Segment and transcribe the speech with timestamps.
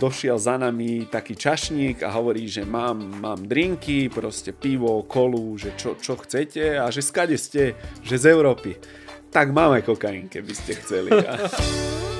[0.00, 5.76] došiel za nami taký čašník a hovorí, že mám, mám drinky, proste pivo, kolu, že
[5.76, 8.80] čo, čo chcete a že skade ste, že z Európy.
[9.28, 11.12] Tak máme kokain, keby ste chceli.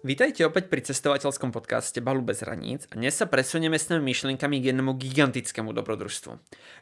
[0.00, 4.56] Vítajte opäť pri cestovateľskom podcaste Balu bez hraníc a dnes sa presunieme s tými myšlienkami
[4.56, 6.32] k jednému gigantickému dobrodružstvu.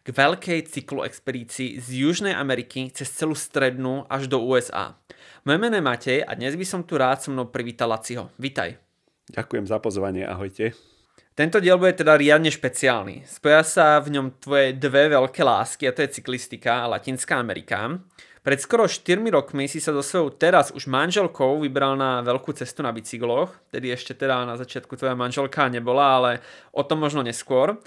[0.07, 4.95] K veľkej cykloexpedícii z Južnej Ameriky cez celú strednú až do USA.
[5.47, 8.35] Moje meno je Matej a dnes by som tu rád so mnou privítal Laciho.
[8.43, 8.75] Vítaj.
[9.31, 10.75] Ďakujem za pozvanie, ahojte.
[11.39, 13.23] Tento diel bude teda riadne špeciálny.
[13.23, 17.87] Spoja sa v ňom tvoje dve veľké lásky a to je cyklistika a Latinská Amerika.
[18.43, 22.83] Pred skoro 4 rokmi si sa so svojou teraz už manželkou vybral na veľkú cestu
[22.83, 26.31] na bicykloch, tedy ešte teda na začiatku tvoja manželka nebola, ale
[26.75, 27.79] o tom možno neskôr.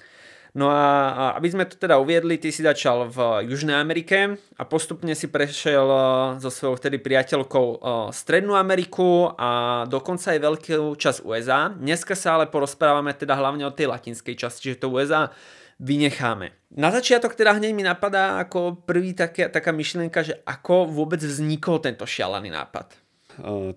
[0.52, 5.16] No a aby sme to teda uviedli, ty si začal v Južnej Amerike a postupne
[5.16, 6.00] si prešiel e,
[6.44, 7.78] so svojou vtedy priateľkou e,
[8.12, 11.72] Strednú Ameriku a dokonca aj veľkú časť USA.
[11.72, 15.32] Dneska sa ale porozprávame teda hlavne o tej latinskej časti, čiže to USA
[15.80, 16.52] vynecháme.
[16.76, 21.80] Na začiatok teda hneď mi napadá ako prvý také, taká myšlienka, že ako vôbec vznikol
[21.80, 22.92] tento šialený nápad.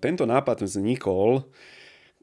[0.03, 1.47] Tento nápad vznikol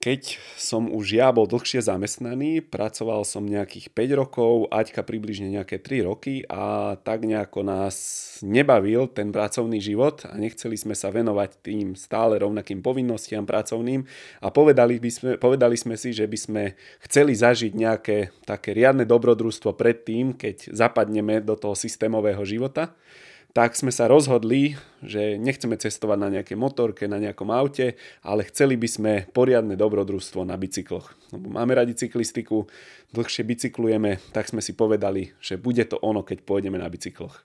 [0.01, 5.77] keď som už ja bol dlhšie zamestnaný, pracoval som nejakých 5 rokov, Aťka približne nejaké
[5.77, 7.95] 3 roky a tak nejako nás
[8.41, 14.01] nebavil ten pracovný život a nechceli sme sa venovať tým stále rovnakým povinnostiam pracovným
[14.41, 16.63] a povedali, by sme, povedali sme si, že by sme
[17.05, 22.97] chceli zažiť nejaké také riadne dobrodružstvo pred tým, keď zapadneme do toho systémového života
[23.51, 28.79] tak sme sa rozhodli, že nechceme cestovať na nejaké motorke, na nejakom aute, ale chceli
[28.79, 31.11] by sme poriadne dobrodružstvo na bicykloch.
[31.35, 32.71] Lebo máme radi cyklistiku,
[33.11, 37.43] dlhšie bicyklujeme, tak sme si povedali, že bude to ono, keď pôjdeme na bicykloch.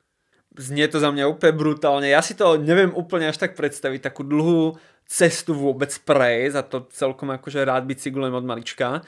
[0.57, 2.09] Znie to za mňa úplne brutálne.
[2.09, 6.87] Ja si to neviem úplne až tak predstaviť, takú dlhú cestu vôbec prejsť a to
[6.91, 9.05] celkom akože rád bicyklujem od malička.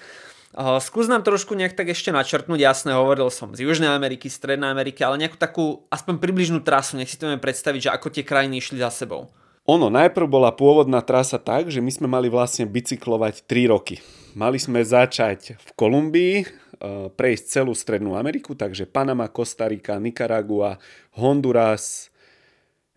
[0.57, 5.05] Skús nám trošku nejak tak ešte načrtnúť, jasné, hovoril som z Južnej Ameriky, Strednej Ameriky,
[5.05, 8.65] ale nejakú takú aspoň približnú trasu, nech si to vieme predstaviť, že ako tie krajiny
[8.65, 9.29] išli za sebou.
[9.69, 14.01] Ono, najprv bola pôvodná trasa tak, že my sme mali vlastne bicyklovať 3 roky.
[14.33, 20.81] Mali sme začať v Kolumbii, uh, prejsť celú Strednú Ameriku, takže Panama, Kostarika, Nicaragua,
[21.21, 22.09] Honduras,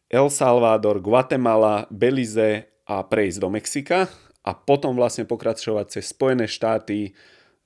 [0.08, 4.08] El Salvador, Guatemala, Belize a prejsť do Mexika
[4.40, 7.12] a potom vlastne pokračovať cez Spojené štáty,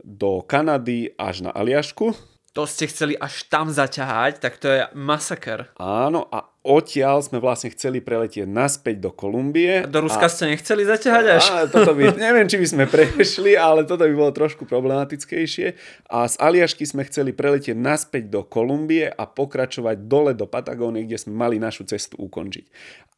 [0.05, 2.13] do Kanady až na Aliašku.
[2.55, 5.75] To ste chceli až tam zaťahať, tak to je masaker.
[5.75, 9.83] Áno, a odtiaľ sme vlastne chceli preletieť naspäť do Kolumbie.
[9.83, 10.31] A do Ruska a...
[10.31, 11.45] ste nechceli zaťahať až?
[11.51, 15.67] A, toto by, neviem, či by sme prešli, ale toto by bolo trošku problematickejšie.
[16.07, 21.19] A z Aliašky sme chceli preletieť naspäť do Kolumbie a pokračovať dole do Patagónie, kde
[21.19, 22.71] sme mali našu cestu ukončiť.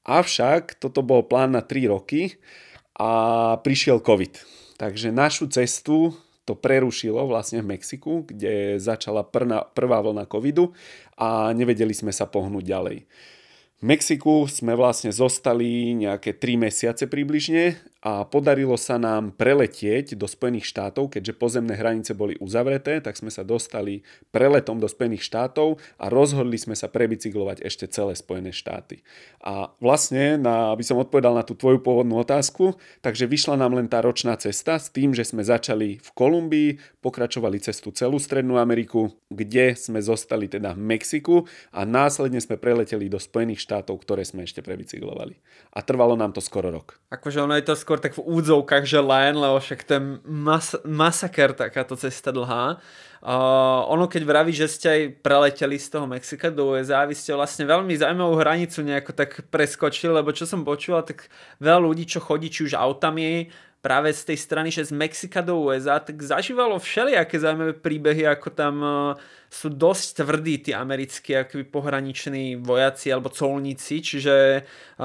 [0.09, 2.41] Avšak toto bol plán na 3 roky
[2.97, 4.33] a prišiel COVID.
[4.81, 10.71] Takže našu cestu to prerušilo vlastne v Mexiku, kde začala prvná, prvá vlna covidu
[11.19, 13.03] a nevedeli sme sa pohnúť ďalej.
[13.77, 17.75] V Mexiku sme vlastne zostali nejaké 3 mesiace približne
[18.07, 23.27] a podarilo sa nám preletieť do Spojených štátov, keďže pozemné hranice boli uzavreté, tak sme
[23.27, 23.99] sa dostali
[24.31, 29.03] preletom do Spojených štátov a rozhodli sme sa prebicyklovať ešte celé Spojené štáty.
[29.43, 33.91] A vlastne, na, aby som odpovedal na tú tvoju pôvodnú otázku, takže vyšla nám len
[33.91, 39.11] tá ročná cesta s tým, že sme začali v Kolumbii, pokračovali cestu celú Strednú Ameriku,
[39.27, 41.43] kde sme zostali teda v Mexiku
[41.75, 45.35] a následne sme preleteli do Spojených štátov, ktoré sme ešte prebicyklovali.
[45.75, 47.03] A trvalo nám to skoro rok.
[47.11, 51.53] Akože ono je to skôr tak v údzovkách, že len, lebo však ten mas- masaker
[51.53, 52.77] takáto cesta dlhá.
[53.17, 57.33] Uh, ono keď vraví, že ste aj preleteli z toho Mexika do USA, vy ste
[57.33, 61.25] vlastne veľmi zaujímavú hranicu nejako tak preskočili, lebo čo som počul, tak
[61.57, 63.49] veľa ľudí, čo chodí či už autami,
[63.81, 68.49] práve z tej strany, že z Mexika do USA, tak zažívalo všelijaké zaujímavé príbehy, ako
[68.51, 68.89] tam e,
[69.47, 74.61] sú dosť tvrdí tí americkí akoby pohraniční vojaci alebo colníci, čiže e,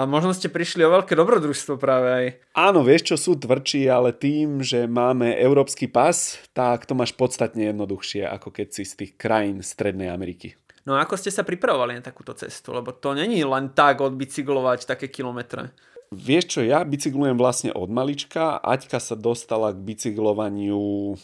[0.09, 2.26] možno ste prišli o veľké dobrodružstvo práve aj.
[2.58, 7.70] Áno, vieš čo sú tvrdší, ale tým, že máme európsky pas, tak to máš podstatne
[7.70, 10.58] jednoduchšie, ako keď si z tých krajín Strednej Ameriky.
[10.82, 12.75] No a ako ste sa pripravovali na takúto cestu?
[12.75, 15.70] Lebo to není len tak odbicyklovať také kilometre.
[16.12, 18.61] Vieš čo, ja bicyklujem vlastne od malička.
[18.61, 21.17] Aťka sa dostala k bicyklovaniu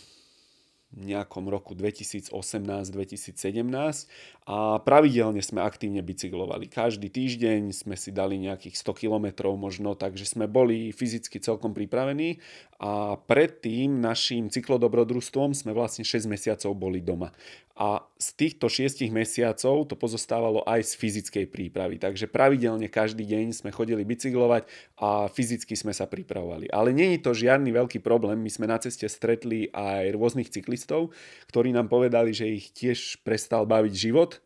[0.88, 2.32] nejakom roku 2018-2017
[4.48, 6.72] a pravidelne sme aktívne bicyklovali.
[6.72, 12.40] Každý týždeň sme si dali nejakých 100 kilometrov možno, takže sme boli fyzicky celkom pripravení
[12.80, 17.36] a predtým našim cyklodobrodružstvom sme vlastne 6 mesiacov boli doma.
[17.78, 22.02] A z týchto 6 mesiacov to pozostávalo aj z fyzickej prípravy.
[22.02, 24.66] Takže pravidelne každý deň sme chodili bicyklovať
[24.98, 26.66] a fyzicky sme sa pripravovali.
[26.74, 28.42] Ale není to žiadny veľký problém.
[28.42, 31.14] My sme na ceste stretli aj rôznych cyklistov,
[31.54, 34.42] ktorí nám povedali, že ich tiež prestal baviť život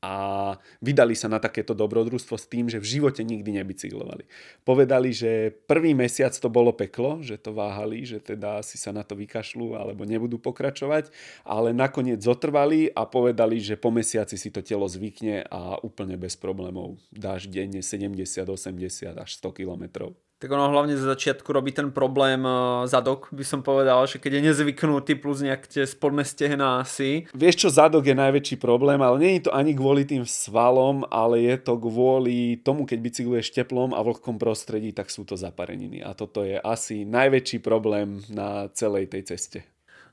[0.00, 4.24] a vydali sa na takéto dobrodružstvo s tým, že v živote nikdy nebicyklovali.
[4.64, 9.04] Povedali, že prvý mesiac to bolo peklo, že to váhali, že teda si sa na
[9.04, 11.12] to vykašľú alebo nebudú pokračovať,
[11.44, 16.32] ale nakoniec zotrvali a povedali, že po mesiaci si to telo zvykne a úplne bez
[16.32, 21.92] problémov dáš denne 70, 80 až 100 kilometrov tak ono hlavne za začiatku robí ten
[21.92, 26.80] problém uh, zadok, by som povedal, že keď je nezvyknutý plus nejak tie spodné stehná
[26.80, 27.28] asi.
[27.36, 31.44] Vieš čo, zadok je najväčší problém, ale nie je to ani kvôli tým svalom, ale
[31.44, 36.00] je to kvôli tomu, keď bicykluješ teplom a vlhkom prostredí, tak sú to zapareniny.
[36.00, 39.60] A toto je asi najväčší problém na celej tej ceste.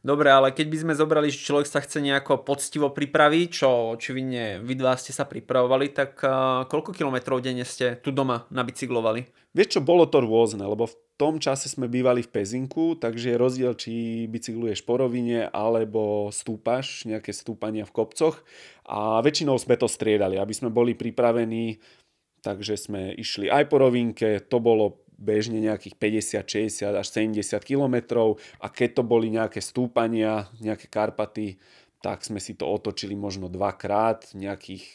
[0.07, 4.63] Dobre, ale keď by sme zobrali, že človek sa chce nejako poctivo pripraviť, čo očividne
[4.63, 9.27] vy dva ste sa pripravovali, tak uh, koľko kilometrov denne ste tu doma nabicyklovali?
[9.51, 13.41] Vieš čo, bolo to rôzne, lebo v tom čase sme bývali v Pezinku, takže je
[13.41, 13.91] rozdiel, či
[14.31, 18.39] bicykluješ po rovine alebo stúpaš, nejaké stúpania v kopcoch
[18.87, 21.83] a väčšinou sme to striedali, aby sme boli pripravení,
[22.39, 28.37] takže sme išli aj po rovinke, to bolo bežne nejakých 50, 60 až 70 kilometrov
[28.61, 31.57] a keď to boli nejaké stúpania, nejaké Karpaty,
[31.99, 34.85] tak sme si to otočili možno dvakrát, nejakých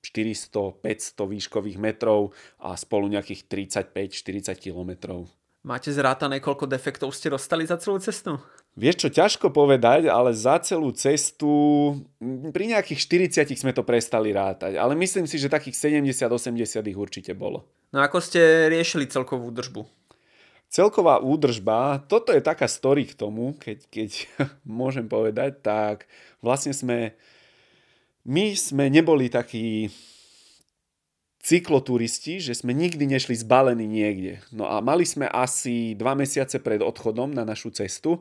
[0.00, 0.80] 400-500
[1.28, 3.46] výškových metrov a spolu nejakých
[3.92, 5.28] 35-40 kilometrov.
[5.60, 8.40] Máte zrátané, koľko defektov ste dostali za celú cestu?
[8.78, 11.50] Vieš čo, ťažko povedať, ale za celú cestu
[12.54, 15.74] pri nejakých 40 sme to prestali rátať, ale myslím si, že takých
[16.06, 17.66] 70-80 ich určite bolo.
[17.90, 19.82] No ako ste riešili celkovú držbu?
[20.70, 24.10] Celková údržba, toto je taká story k tomu, keď, keď
[24.78, 26.06] môžem povedať, tak
[26.38, 27.18] vlastne sme
[28.24, 29.88] my sme neboli takí
[31.40, 34.44] cykloturisti, že sme nikdy nešli zbalení niekde.
[34.52, 38.20] No a mali sme asi dva mesiace pred odchodom na našu cestu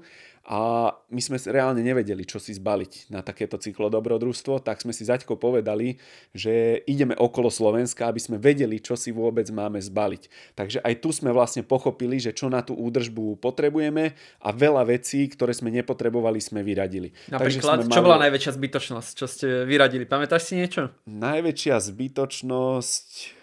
[0.49, 5.37] a my sme reálne nevedeli, čo si zbaliť na takéto cyklodobrodružstvo, tak sme si zaďko
[5.37, 6.01] povedali,
[6.33, 10.57] že ideme okolo Slovenska, aby sme vedeli, čo si vôbec máme zbaliť.
[10.57, 15.29] Takže aj tu sme vlastne pochopili, že čo na tú údržbu potrebujeme a veľa vecí,
[15.29, 17.13] ktoré sme nepotrebovali, sme vyradili.
[17.29, 17.93] Napríklad, mali...
[17.93, 20.09] čo bola najväčšia zbytočnosť, čo ste vyradili?
[20.09, 20.89] Pamätáš si niečo?
[21.05, 23.38] Najväčšia zbytočnosť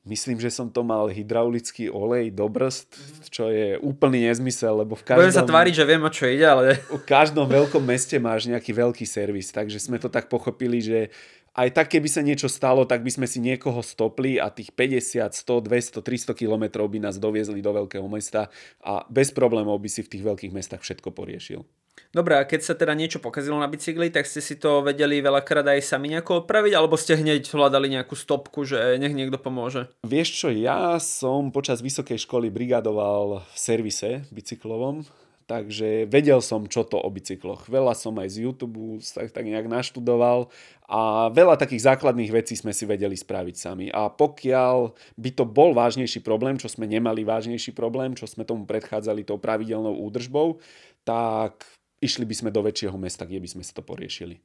[0.00, 2.88] Myslím, že som to mal hydraulický olej do brzd,
[3.28, 5.28] čo je úplný nezmysel, lebo v každom...
[5.28, 6.80] Budem sa tváriť, že viem, o čo ide, ale...
[6.88, 11.12] V každom veľkom meste máš nejaký veľký servis, takže sme to tak pochopili, že
[11.52, 15.36] aj tak, keby sa niečo stalo, tak by sme si niekoho stopli a tých 50,
[15.36, 18.48] 100, 200, 300 kilometrov by nás doviezli do veľkého mesta
[18.80, 21.66] a bez problémov by si v tých veľkých mestách všetko poriešil.
[22.10, 25.62] Dobre, a keď sa teda niečo pokazilo na bicykli, tak ste si to vedeli veľakrát
[25.62, 29.86] aj sami nejako opraviť, alebo ste hneď hľadali nejakú stopku, že nech niekto pomôže?
[30.02, 35.06] Vieš čo, ja som počas vysokej školy brigadoval v servise bicyklovom,
[35.46, 37.70] takže vedel som, čo to o bicykloch.
[37.70, 40.50] Veľa som aj z YouTube tak, tak nejak naštudoval
[40.90, 43.86] a veľa takých základných vecí sme si vedeli spraviť sami.
[43.86, 48.66] A pokiaľ by to bol vážnejší problém, čo sme nemali vážnejší problém, čo sme tomu
[48.66, 50.58] predchádzali tou pravidelnou údržbou,
[51.06, 51.66] tak
[52.00, 54.40] išli by sme do väčšieho mesta, kde by sme si to poriešili.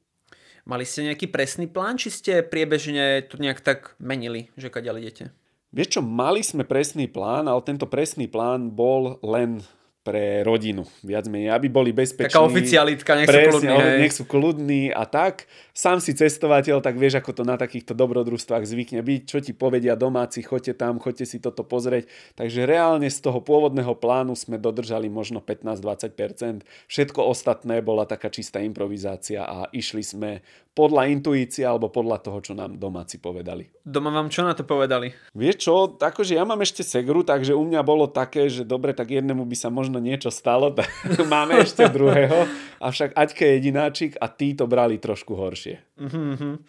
[0.66, 5.30] Mali ste nejaký presný plán, či ste priebežne to nejak tak menili, že kaďali idete?
[5.70, 9.62] Vieš čo, mali sme presný plán, ale tento presný plán bol len
[10.06, 12.30] pre rodinu, viac menej, aby boli bezpeční.
[12.30, 13.74] Taká oficialitka, nech presne, sú kľudní.
[13.74, 13.98] Hej.
[13.98, 15.50] Nech sú kľudní a tak.
[15.74, 19.98] Sám si cestovateľ, tak vieš, ako to na takýchto dobrodružstvách zvykne byť, čo ti povedia
[19.98, 22.06] domáci, choďte tam, choďte si toto pozrieť.
[22.38, 26.62] Takže reálne z toho pôvodného plánu sme dodržali možno 15-20%.
[26.86, 30.30] Všetko ostatné bola taká čistá improvizácia a išli sme
[30.76, 33.64] podľa intuície alebo podľa toho, čo nám domáci povedali.
[33.80, 35.08] Doma vám čo na to povedali?
[35.32, 39.08] Vieš čo, akože ja mám ešte segru, takže u mňa bolo také, že dobre, tak
[39.08, 40.90] jednému by sa možno niečo stalo, tak
[41.26, 42.46] máme ešte druhého,
[42.80, 45.80] avšak Aťka je jedináčik a tí to brali trošku horšie.
[46.00, 46.60] Uh-huh.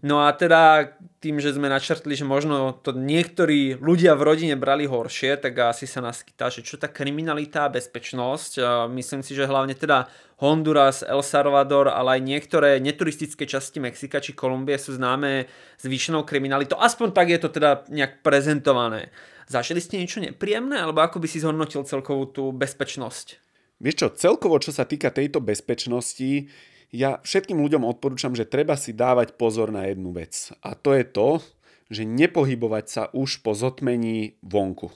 [0.00, 0.88] No a teda
[1.20, 5.84] tým, že sme načrtli, že možno to niektorí ľudia v rodine brali horšie, tak asi
[5.84, 8.56] sa nás kytá, že čo tá kriminalita a bezpečnosť.
[8.88, 10.08] Myslím si, že hlavne teda
[10.40, 15.44] Honduras, El Salvador, ale aj niektoré neturistické časti Mexika či Kolumbie sú známe
[15.84, 16.80] zvýšenou kriminalitou.
[16.80, 19.12] Aspoň tak je to teda nejak prezentované.
[19.44, 23.38] Zažili ste niečo nepríjemné, alebo ako by si zhodnotil celkovú tú bezpečnosť?
[23.82, 26.48] Vieš čo, celkovo čo sa týka tejto bezpečnosti,
[26.92, 30.52] Ja všetkým ľuďom odporúčam, že treba si dávať pozor na jednu vec.
[30.60, 31.40] A to je to,
[31.88, 34.92] že nepohybovať sa už po zotmení vonku.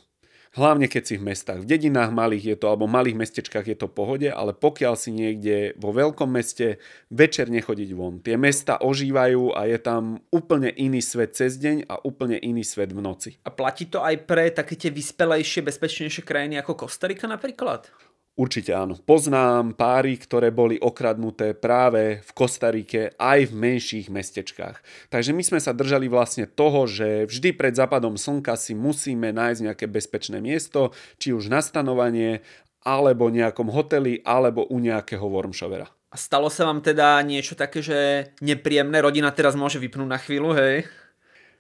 [0.57, 1.65] Hlavne keď si v mestách.
[1.65, 5.77] V dedinách malých je to, alebo malých mestečkách je to pohode, ale pokiaľ si niekde
[5.77, 6.81] vo veľkom meste,
[7.13, 8.25] večer nechodiť von.
[8.25, 12.97] Tie mesta ožívajú a je tam úplne iný svet cez deň a úplne iný svet
[12.97, 13.37] v noci.
[13.45, 17.93] A platí to aj pre také tie vyspelejšie, bezpečnejšie krajiny ako Kostarika napríklad?
[18.37, 19.01] Určite áno.
[19.01, 25.09] Poznám páry, ktoré boli okradnuté práve v Kostarike aj v menších mestečkách.
[25.09, 29.61] Takže my sme sa držali vlastne toho, že vždy pred západom slnka si musíme nájsť
[29.65, 32.45] nejaké bezpečné miesto, či už na stanovanie,
[32.85, 35.89] alebo nejakom hoteli, alebo u nejakého wormshovera.
[36.13, 39.01] A stalo sa vám teda niečo také, že nepríjemné?
[39.01, 40.85] Rodina teraz môže vypnúť na chvíľu, hej?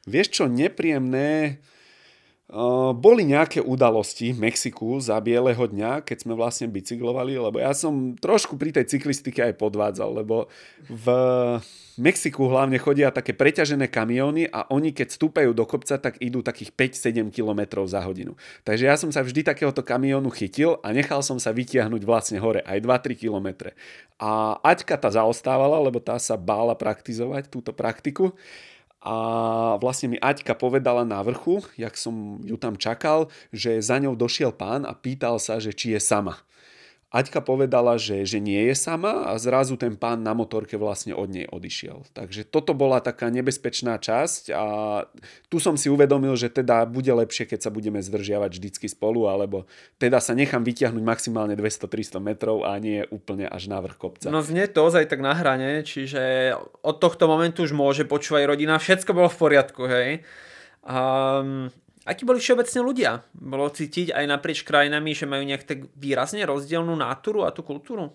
[0.04, 1.56] Vieš čo, nepríjemné
[2.94, 8.14] boli nejaké udalosti v Mexiku za bieleho dňa, keď sme vlastne bicyklovali, lebo ja som
[8.14, 10.46] trošku pri tej cyklistike aj podvádzal, lebo
[10.86, 11.06] v
[11.98, 16.70] Mexiku hlavne chodia také preťažené kamióny a oni keď stúpajú do kopca, tak idú takých
[16.70, 18.38] 5-7 km za hodinu.
[18.62, 22.62] Takže ja som sa vždy takéhoto kamiónu chytil a nechal som sa vytiahnuť vlastne hore
[22.62, 23.74] aj 2-3 km.
[24.22, 28.36] A Aťka tá zaostávala, lebo tá sa bála praktizovať túto praktiku
[29.04, 29.14] a
[29.78, 34.56] vlastne mi Aťka povedala na vrchu, jak som ju tam čakal, že za ňou došiel
[34.56, 36.40] pán a pýtal sa, že či je sama.
[37.14, 41.30] Aťka povedala, že, že nie je sama a zrazu ten pán na motorke vlastne od
[41.30, 42.02] nej odišiel.
[42.10, 44.64] Takže toto bola taká nebezpečná časť a
[45.46, 49.70] tu som si uvedomil, že teda bude lepšie, keď sa budeme zdržiavať vždycky spolu, alebo
[50.02, 54.26] teda sa nechám vytiahnuť maximálne 200-300 metrov a nie úplne až na vrch kopca.
[54.26, 58.82] No znie to ozaj tak na hrane, čiže od tohto momentu už môže počúvať rodina,
[58.82, 60.26] všetko bolo v poriadku, hej.
[60.82, 61.70] Um,
[62.06, 63.10] Akí boli všeobecne ľudia?
[63.34, 68.14] Bolo cítiť aj naprieč krajinami, že majú nejak tak výrazne rozdielnú náturu a tú kultúru?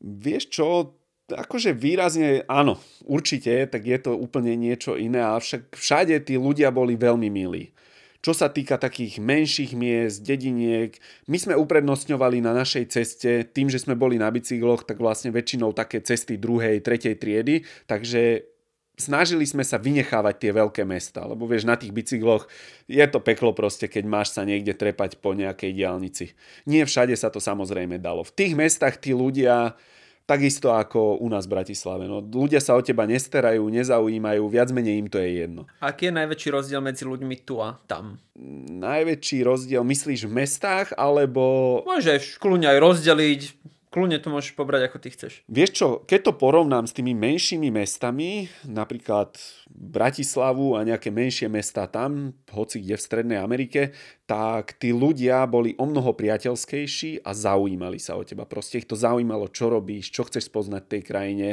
[0.00, 0.96] Vieš čo,
[1.28, 6.96] akože výrazne, áno, určite, tak je to úplne niečo iné, avšak všade tí ľudia boli
[6.96, 7.76] veľmi milí.
[8.22, 10.94] Čo sa týka takých menších miest, dediniek,
[11.26, 15.74] my sme uprednostňovali na našej ceste, tým, že sme boli na bicykloch, tak vlastne väčšinou
[15.74, 18.51] také cesty druhej, tretej triedy, takže
[19.02, 22.46] snažili sme sa vynechávať tie veľké mesta, lebo vieš, na tých bicykloch
[22.86, 26.38] je to peklo proste, keď máš sa niekde trepať po nejakej diálnici.
[26.70, 28.22] Nie všade sa to samozrejme dalo.
[28.22, 29.74] V tých mestách tí ľudia,
[30.22, 35.02] takisto ako u nás v Bratislave, no, ľudia sa o teba nestarajú, nezaujímajú, viac menej
[35.02, 35.66] im to je jedno.
[35.82, 38.22] Aký je najväčší rozdiel medzi ľuďmi tu a tam?
[38.70, 41.42] Najväčší rozdiel, myslíš v mestách, alebo...
[41.82, 43.40] Môžeš kľudne aj rozdeliť
[43.92, 45.44] Kľudne to môžeš pobrať, ako ty chceš.
[45.52, 49.36] Vieš čo, keď to porovnám s tými menšími mestami, napríklad
[49.68, 53.92] Bratislavu a nejaké menšie mesta tam, hoci kde v Strednej Amerike,
[54.24, 58.48] tak tí ľudia boli o mnoho priateľskejší a zaujímali sa o teba.
[58.48, 61.48] Proste ich to zaujímalo, čo robíš, čo chceš spoznať v tej krajine.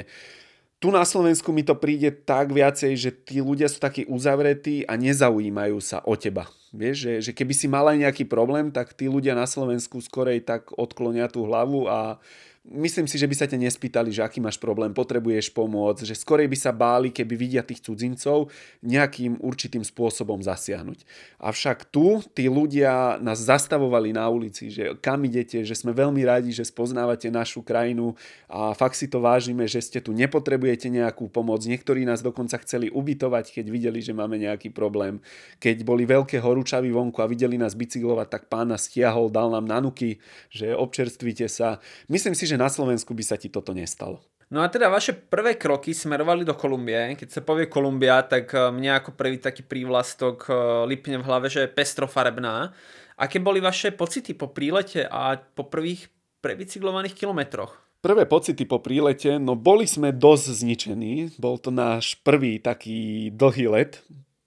[0.79, 4.95] Tu na Slovensku mi to príde tak viacej, že tí ľudia sú takí uzavretí a
[4.95, 6.47] nezaujímajú sa o teba.
[6.69, 10.45] Vieš, že, že keby si mal aj nejaký problém, tak tí ľudia na Slovensku skorej
[10.45, 12.21] tak odklonia tú hlavu a
[12.69, 16.45] myslím si, že by sa ťa nespýtali, že aký máš problém, potrebuješ pomôcť, že skorej
[16.45, 18.53] by sa báli, keby vidia tých cudzincov
[18.85, 21.01] nejakým určitým spôsobom zasiahnuť.
[21.41, 26.53] Avšak tu tí ľudia nás zastavovali na ulici, že kam idete, že sme veľmi radi,
[26.53, 28.13] že spoznávate našu krajinu
[28.45, 31.65] a fakt si to vážime, že ste tu, nepotrebujete nejakú pomoc.
[31.65, 35.17] Niektorí nás dokonca chceli ubytovať, keď videli, že máme nejaký problém.
[35.57, 39.65] Keď boli veľké horúčavy vonku a videli nás bicyklovať, tak pán nás stiahol, dal nám
[39.65, 40.21] nanuky,
[40.53, 41.81] že občerstvite sa.
[42.11, 44.19] Myslím si, že na Slovensku by sa ti toto nestalo.
[44.51, 47.15] No a teda vaše prvé kroky smerovali do Kolumbie.
[47.15, 50.55] Keď sa povie Kolumbia, tak eh, mne ako prvý taký prívlastok eh,
[50.89, 52.75] lipne v hlave, že je pestrofarebná.
[53.15, 56.11] Aké boli vaše pocity po prílete a po prvých
[56.43, 57.75] prebicyklovaných kilometroch?
[57.99, 61.35] Prvé pocity po prílete, no boli sme dosť zničení.
[61.35, 63.99] Bol to náš prvý taký dlhý let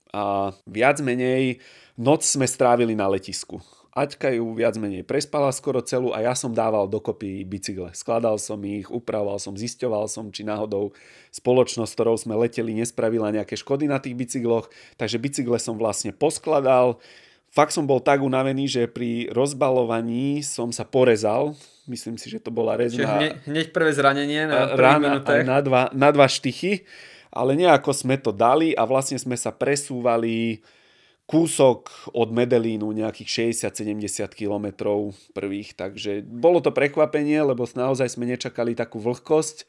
[0.09, 1.61] a viac menej
[1.93, 3.61] noc sme strávili na letisku.
[3.93, 7.93] Aťka ju viac menej prespala skoro celú a ja som dával dokopy bicykle.
[7.93, 10.97] Skladal som ich, upravoval som, zisťoval som, či náhodou
[11.29, 14.65] spoločnosť, ktorou sme leteli, nespravila nejaké škody na tých bicykloch.
[14.97, 16.97] Takže bicykle som vlastne poskladal.
[17.53, 21.53] Fakt som bol tak unavený, že pri rozbalovaní som sa porezal.
[21.85, 23.21] Myslím si, že to bola rezná...
[23.21, 26.81] Hneď, hneď prvé zranenie na rána na dva, na dva štychy.
[27.29, 30.65] Ale nejako sme to dali a vlastne sme sa presúvali
[31.33, 38.77] kúsok od Medelínu, nejakých 60-70 kilometrov prvých, takže bolo to prekvapenie, lebo naozaj sme nečakali
[38.77, 39.65] takú vlhkosť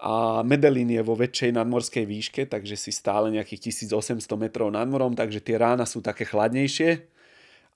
[0.00, 5.18] a Medellín je vo väčšej nadmorskej výške, takže si stále nejakých 1800 metrov nad morom,
[5.18, 7.04] takže tie rána sú také chladnejšie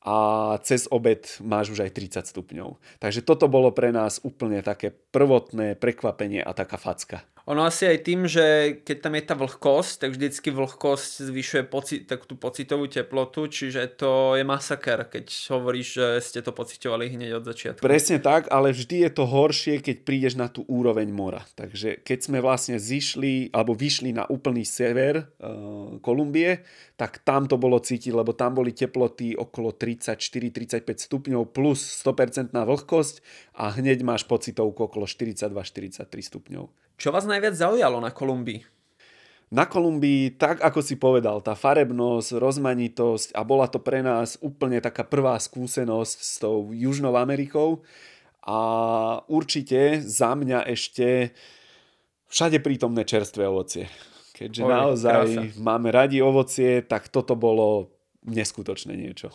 [0.06, 0.16] a
[0.62, 2.78] cez obed máš už aj 30 stupňov.
[3.02, 7.26] Takže toto bolo pre nás úplne také prvotné prekvapenie a taká facka.
[7.44, 12.00] Ono asi aj tým, že keď tam je tá vlhkosť, tak vždycky vlhkosť zvyšuje pocit,
[12.08, 17.36] tak tú pocitovú teplotu, čiže to je masaker, keď hovoríš, že ste to pocitovali hneď
[17.36, 17.84] od začiatku.
[17.84, 21.44] Presne tak, ale vždy je to horšie, keď prídeš na tú úroveň mora.
[21.52, 26.64] Takže keď sme vlastne zišli, alebo vyšli na úplný sever uh, Kolumbie,
[26.96, 33.14] tak tam to bolo cítiť, lebo tam boli teploty okolo 34-35 stupňov plus 100% vlhkosť
[33.54, 36.64] a hneď máš pocitovku okolo 42-43 stupňov.
[36.98, 38.66] Čo vás najviac zaujalo na Kolumbii?
[39.54, 44.82] Na Kolumbii, tak ako si povedal, tá farebnosť, rozmanitosť a bola to pre nás úplne
[44.82, 47.86] taká prvá skúsenosť s tou Južnou Amerikou
[48.42, 48.58] a
[49.30, 51.30] určite za mňa ešte
[52.26, 53.86] všade prítomné čerstvé ovocie.
[54.34, 55.42] Keďže Oj, naozaj krása.
[55.62, 57.94] máme radi ovocie, tak toto bolo
[58.26, 59.30] neskutočné niečo.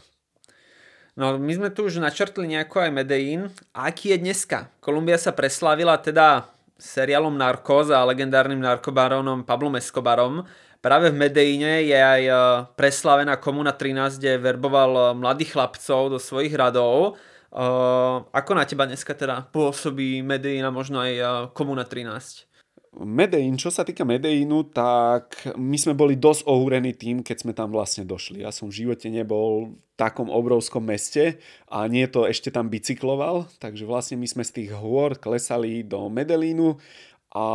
[1.19, 3.51] No my sme tu už načrtli nejako aj Medellín.
[3.75, 4.71] A aký je dneska?
[4.79, 6.47] Kolumbia sa preslávila teda
[6.79, 10.47] seriálom Narcos a legendárnym narkobarónom Pablom Escobarom.
[10.79, 12.33] Práve v Medellíne je aj e,
[12.79, 17.19] preslavená Komuna 13, kde verboval e, mladých chlapcov do svojich radov.
[17.49, 22.48] Uh, ako na teba dneska teda pôsobí Medellín a možno aj Komuna 13?
[22.97, 27.69] Medellín, čo sa týka Medellínu, tak my sme boli dosť ohúrení tým, keď sme tam
[27.69, 28.41] vlastne došli.
[28.41, 31.37] Ja som v živote nebol v takom obrovskom meste
[31.69, 36.09] a nie to ešte tam bicykloval, takže vlastne my sme z tých hôr klesali do
[36.09, 36.81] Medellínu
[37.29, 37.45] a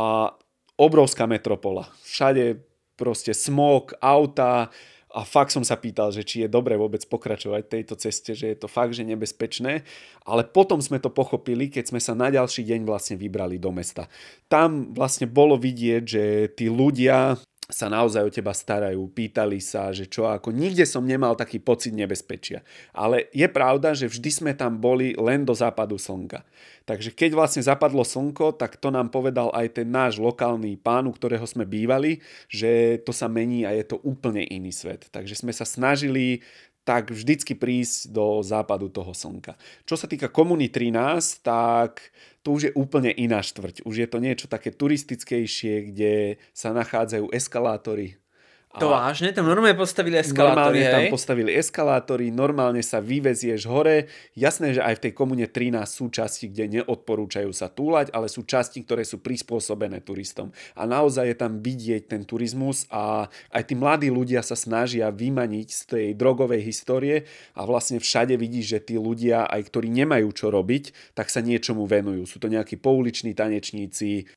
[0.79, 1.91] obrovská metropola.
[2.07, 2.63] Všade
[2.95, 4.71] proste smog, auta,
[5.15, 8.57] a fakt som sa pýtal, že či je dobre vôbec pokračovať tejto ceste, že je
[8.59, 9.87] to fakt, že nebezpečné.
[10.27, 14.11] Ale potom sme to pochopili, keď sme sa na ďalší deň vlastne vybrali do mesta.
[14.51, 20.05] Tam vlastne bolo vidieť, že tí ľudia sa naozaj o teba starajú, pýtali sa, že
[20.05, 20.53] čo ako.
[20.53, 22.61] Nikde som nemal taký pocit nebezpečia.
[22.93, 26.45] Ale je pravda, že vždy sme tam boli len do západu slnka.
[26.85, 31.13] Takže keď vlastne zapadlo slnko, tak to nám povedal aj ten náš lokálny pán, u
[31.17, 35.09] ktorého sme bývali, že to sa mení a je to úplne iný svet.
[35.09, 36.45] Takže sme sa snažili
[36.85, 39.57] tak vždycky prísť do západu toho slnka.
[39.89, 42.13] Čo sa týka komuny 13, tak
[42.45, 43.83] to už je úplne iná štvrť.
[43.89, 48.21] Už je to niečo také turistickejšie, kde sa nachádzajú eskalátory,
[48.77, 49.31] to vážne?
[49.31, 50.93] Tam normálne postavili eskalátory, Normálne hej?
[50.93, 54.11] tam postavili eskalátory, normálne sa vyvezieš hore.
[54.35, 58.43] Jasné, že aj v tej komune 13 sú časti, kde neodporúčajú sa túlať, ale sú
[58.43, 60.51] časti, ktoré sú prispôsobené turistom.
[60.75, 65.67] A naozaj je tam vidieť ten turizmus a aj tí mladí ľudia sa snažia vymaniť
[65.71, 70.51] z tej drogovej histórie a vlastne všade vidíš, že tí ľudia, aj ktorí nemajú čo
[70.51, 72.27] robiť, tak sa niečomu venujú.
[72.27, 74.27] Sú to nejakí pouliční tanečníci,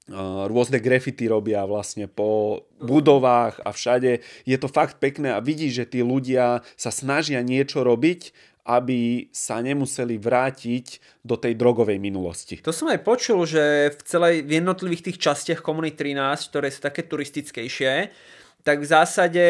[0.46, 4.22] rôzne graffiti robia vlastne po budovách a všade.
[4.46, 8.32] Je to fakt pekné a vidíš, že tí ľudia sa snažia niečo robiť,
[8.68, 12.60] aby sa nemuseli vrátiť do tej drogovej minulosti.
[12.60, 16.84] To som aj počul, že v celej v jednotlivých tých častiach komunity 13, ktoré sú
[16.84, 18.12] také turistickejšie,
[18.68, 19.46] tak v zásade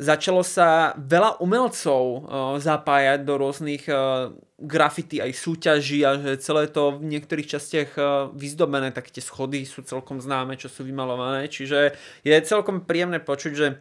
[0.00, 6.72] začalo sa veľa umelcov uh, zapájať do rôznych uh, grafity aj súťaží a že celé
[6.72, 11.52] to v niektorých častiach uh, vyzdobené, tak tie schody sú celkom známe, čo sú vymalované,
[11.52, 11.92] čiže
[12.24, 13.76] je celkom príjemné počuť, že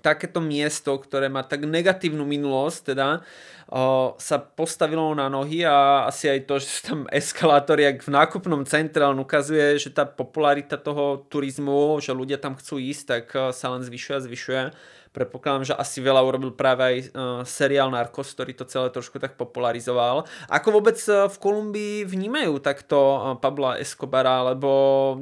[0.00, 3.20] takéto miesto, ktoré má tak negatívnu minulosť, teda
[3.68, 8.10] o, sa postavilo na nohy a asi aj to, že sú tam eskalátory, jak v
[8.16, 13.24] nákupnom centre, on ukazuje, že tá popularita toho turizmu, že ľudia tam chcú ísť, tak
[13.52, 14.62] sa len zvyšuje a zvyšuje.
[15.10, 17.08] Predpokladám, že asi veľa urobil práve aj uh,
[17.42, 20.22] seriál Narcos, ktorý to celé trošku tak popularizoval.
[20.46, 24.70] Ako vôbec uh, v Kolumbii vnímajú takto uh, Pabla Escobara, lebo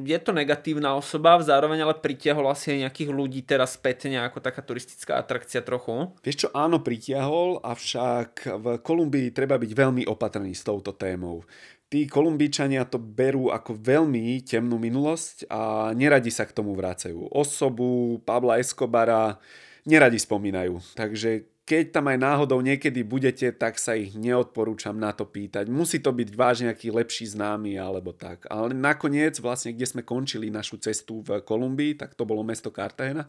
[0.04, 4.60] je to negatívna osoba, zároveň ale pritiahol asi aj nejakých ľudí teraz spätne ako taká
[4.60, 6.12] turistická atrakcia trochu.
[6.20, 11.48] Vieš čo, áno, pritiahol, avšak v Kolumbii treba byť veľmi opatrný s touto témou
[11.88, 17.32] tí Kolumbíčania to berú ako veľmi temnú minulosť a neradi sa k tomu vrácajú.
[17.32, 19.40] Osobu Pabla Escobara
[19.88, 20.80] neradi spomínajú.
[20.92, 25.68] Takže keď tam aj náhodou niekedy budete, tak sa ich neodporúčam na to pýtať.
[25.68, 28.48] Musí to byť vážne nejaký lepší známy alebo tak.
[28.48, 33.28] Ale nakoniec, vlastne, kde sme končili našu cestu v Kolumbii, tak to bolo mesto Cartagena,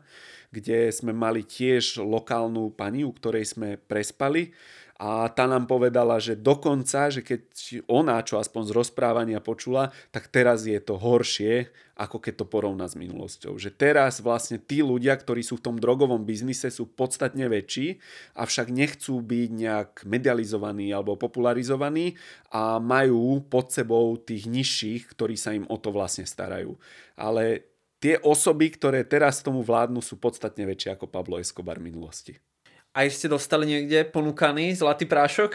[0.55, 4.55] kde sme mali tiež lokálnu pani, u ktorej sme prespali
[4.99, 7.41] a tá nám povedala, že dokonca, že keď
[7.87, 12.83] ona, čo aspoň z rozprávania počula, tak teraz je to horšie, ako keď to porovná
[12.83, 13.55] s minulosťou.
[13.55, 18.03] Že teraz vlastne tí ľudia, ktorí sú v tom drogovom biznise, sú podstatne väčší,
[18.35, 22.19] avšak nechcú byť nejak medializovaní alebo popularizovaní
[22.51, 26.75] a majú pod sebou tých nižších, ktorí sa im o to vlastne starajú.
[27.15, 27.71] Ale
[28.03, 32.48] tie osoby, ktoré teraz tomu vládnu, sú podstatne väčšie ako Pablo Escobar v minulosti.
[32.89, 35.53] A ste dostali niekde ponúkaný zlatý prášok?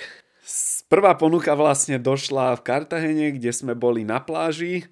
[0.87, 4.87] Prvá ponuka vlastne došla v Kartahene, kde sme boli na pláži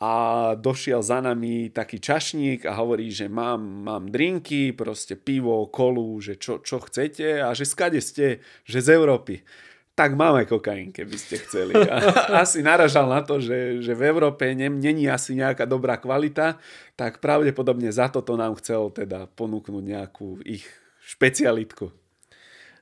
[0.00, 0.12] a
[0.56, 6.40] došiel za nami taký čašník a hovorí, že mám, mám drinky, proste pivo, kolu, že
[6.40, 9.44] čo, čo chcete a že skade ste, že z Európy.
[9.92, 11.76] Tak máme kokain, keby ste chceli.
[11.76, 12.00] A
[12.42, 16.56] asi naražal na to, že, že v Európe není asi nejaká dobrá kvalita,
[16.96, 20.64] tak pravdepodobne za toto nám chcel teda ponúknuť nejakú ich
[21.02, 21.90] špecialitku.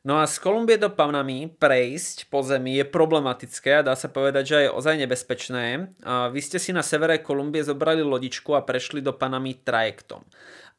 [0.00, 4.44] No a z Kolumbie do Panamy prejsť po zemi je problematické a dá sa povedať,
[4.48, 5.92] že je ozaj nebezpečné.
[6.09, 10.24] A vy ste si na severe Kolumbie zobrali lodičku a prešli do Panamy trajektom.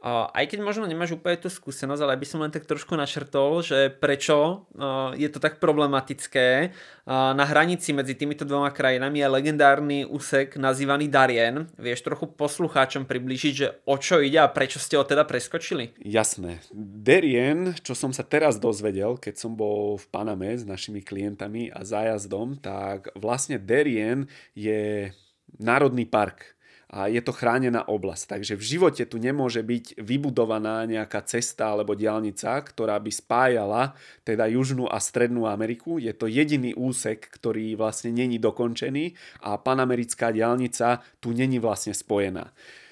[0.02, 3.94] Aj keď možno nemáš úplne tú skúsenosť, ale by som len tak trošku načrtol, že
[3.94, 4.66] prečo
[5.14, 6.74] je to tak problematické.
[7.06, 11.70] Na hranici medzi týmito dvoma krajinami je legendárny úsek nazývaný Darien.
[11.78, 15.94] Vieš trochu poslucháčom približiť, že o čo ide a prečo ste ho teda preskočili?
[16.02, 16.66] Jasné.
[16.74, 21.86] Darien, čo som sa teraz dozvedel, keď som bol v Paname s našimi klientami a
[21.86, 24.26] zájazdom, tak vlastne Darien
[24.58, 25.14] je
[25.62, 26.58] národný park
[26.92, 28.36] a je to chránená oblasť.
[28.36, 33.96] Takže v živote tu nemôže byť vybudovaná nejaká cesta alebo diálnica, ktorá by spájala
[34.28, 36.04] teda Južnú a Strednú Ameriku.
[36.04, 39.16] Je to jediný úsek, ktorý vlastne není dokončený
[39.48, 42.52] a panamerická diálnica tu není vlastne spojená.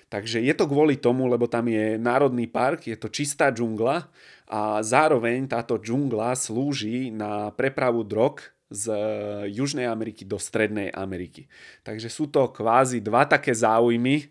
[0.09, 4.09] Takže je to kvôli tomu, lebo tam je národný park, je to čistá džungla
[4.49, 8.85] a zároveň táto džungla slúži na prepravu drog z
[9.49, 11.49] Južnej Ameriky do Strednej Ameriky.
[11.81, 14.29] Takže sú to kvázi dva také záujmy,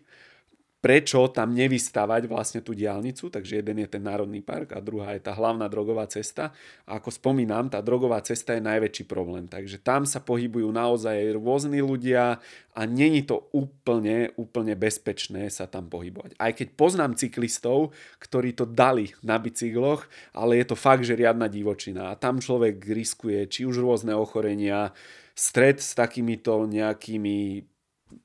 [0.79, 5.27] prečo tam nevystavať vlastne tú diálnicu, takže jeden je ten Národný park a druhá je
[5.27, 6.55] tá hlavná drogová cesta.
[6.87, 11.83] A ako spomínam, tá drogová cesta je najväčší problém, takže tam sa pohybujú naozaj rôzni
[11.83, 12.39] ľudia
[12.71, 16.39] a není to úplne, úplne bezpečné sa tam pohybovať.
[16.39, 17.91] Aj keď poznám cyklistov,
[18.23, 22.79] ktorí to dali na bicykloch, ale je to fakt, že riadna divočina a tam človek
[22.87, 24.95] riskuje či už rôzne ochorenia,
[25.35, 27.63] stred s takýmito nejakými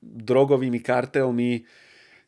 [0.02, 1.62] drogovými kartelmi,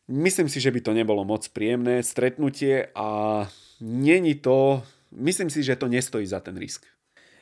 [0.06, 3.42] Myslím si, že by to nebolo moc príjemné stretnutie a
[3.82, 6.86] není to, myslím si, že to nestojí za ten risk.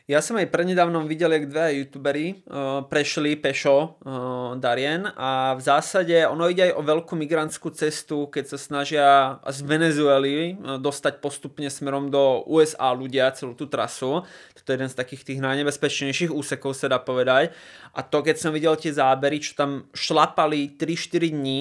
[0.04, 5.64] Ja som aj prednedávnom videl, jak dve youtuberi uh, prešli pešo uh, Darien a v
[5.64, 9.08] zásade ono ide aj o veľkú migrantskú cestu, keď sa snažia
[9.48, 14.20] z Venezuely uh, dostať postupne smerom do USA ľudia celú tú trasu.
[14.52, 17.56] Toto je jeden z takých tých najnebezpečnejších úsekov, sa dá povedať.
[17.96, 21.60] A to, keď som videl tie zábery, čo tam šlapali 3-4 dní,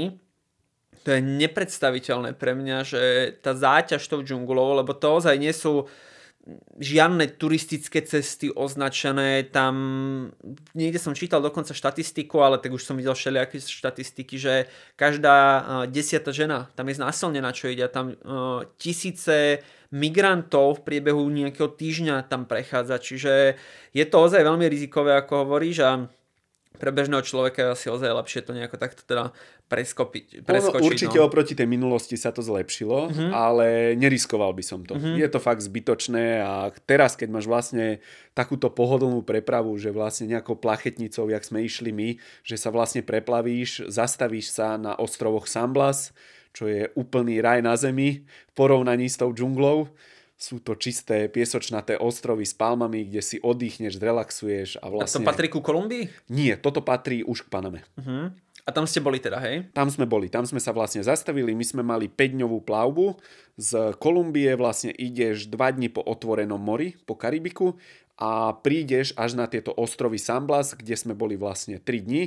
[1.03, 3.01] to je nepredstaviteľné pre mňa, že
[3.43, 5.91] tá záťaž tou džunglou, lebo to ozaj nie sú
[6.75, 9.75] žiadne turistické cesty označené, tam.
[10.75, 14.67] Niekde som čítal dokonca štatistiku, ale tak už som videl všelijaké štatistiky, že
[14.99, 19.63] každá desiata žena tam je znásilnená, čo ide, tam uh, tisíce
[19.95, 23.55] migrantov v priebehu nejakého týždňa tam prechádza, čiže
[23.95, 26.11] je to ozaj veľmi rizikové, ako hovoríš a
[26.77, 29.29] pre bežného človeka je asi ozaj lepšie to nejako takto teda
[29.69, 30.81] preskopiť, preskočiť.
[30.81, 31.25] No, určite no.
[31.25, 33.29] oproti tej minulosti sa to zlepšilo, uh-huh.
[33.33, 34.97] ale neriskoval by som to.
[34.97, 35.17] Uh-huh.
[35.17, 38.01] Je to fakt zbytočné a teraz, keď máš vlastne
[38.37, 42.09] takúto pohodlnú prepravu, že vlastne nejakou plachetnicou, jak sme išli my,
[42.45, 46.13] že sa vlastne preplavíš, zastavíš sa na ostrovoch Samblas,
[46.53, 49.89] čo je úplný raj na zemi v porovnaní s tou džunglou,
[50.37, 55.23] sú to čisté piesočnaté ostrovy s palmami, kde si oddychneš, zrelaxuješ a vlastne...
[55.23, 56.09] A to patrí ku Kolumbii?
[56.27, 57.79] Nie, toto patrí už k Paname.
[57.95, 58.33] Uh-huh.
[58.63, 59.67] A tam ste boli teda, hej?
[59.75, 63.19] Tam sme boli, tam sme sa vlastne zastavili, my sme mali 5-dňovú plavbu,
[63.59, 67.75] z Kolumbie vlastne ideš 2 dni po otvorenom mori, po Karibiku
[68.15, 72.23] a prídeš až na tieto ostrovy Samblas, kde sme boli vlastne 3 dni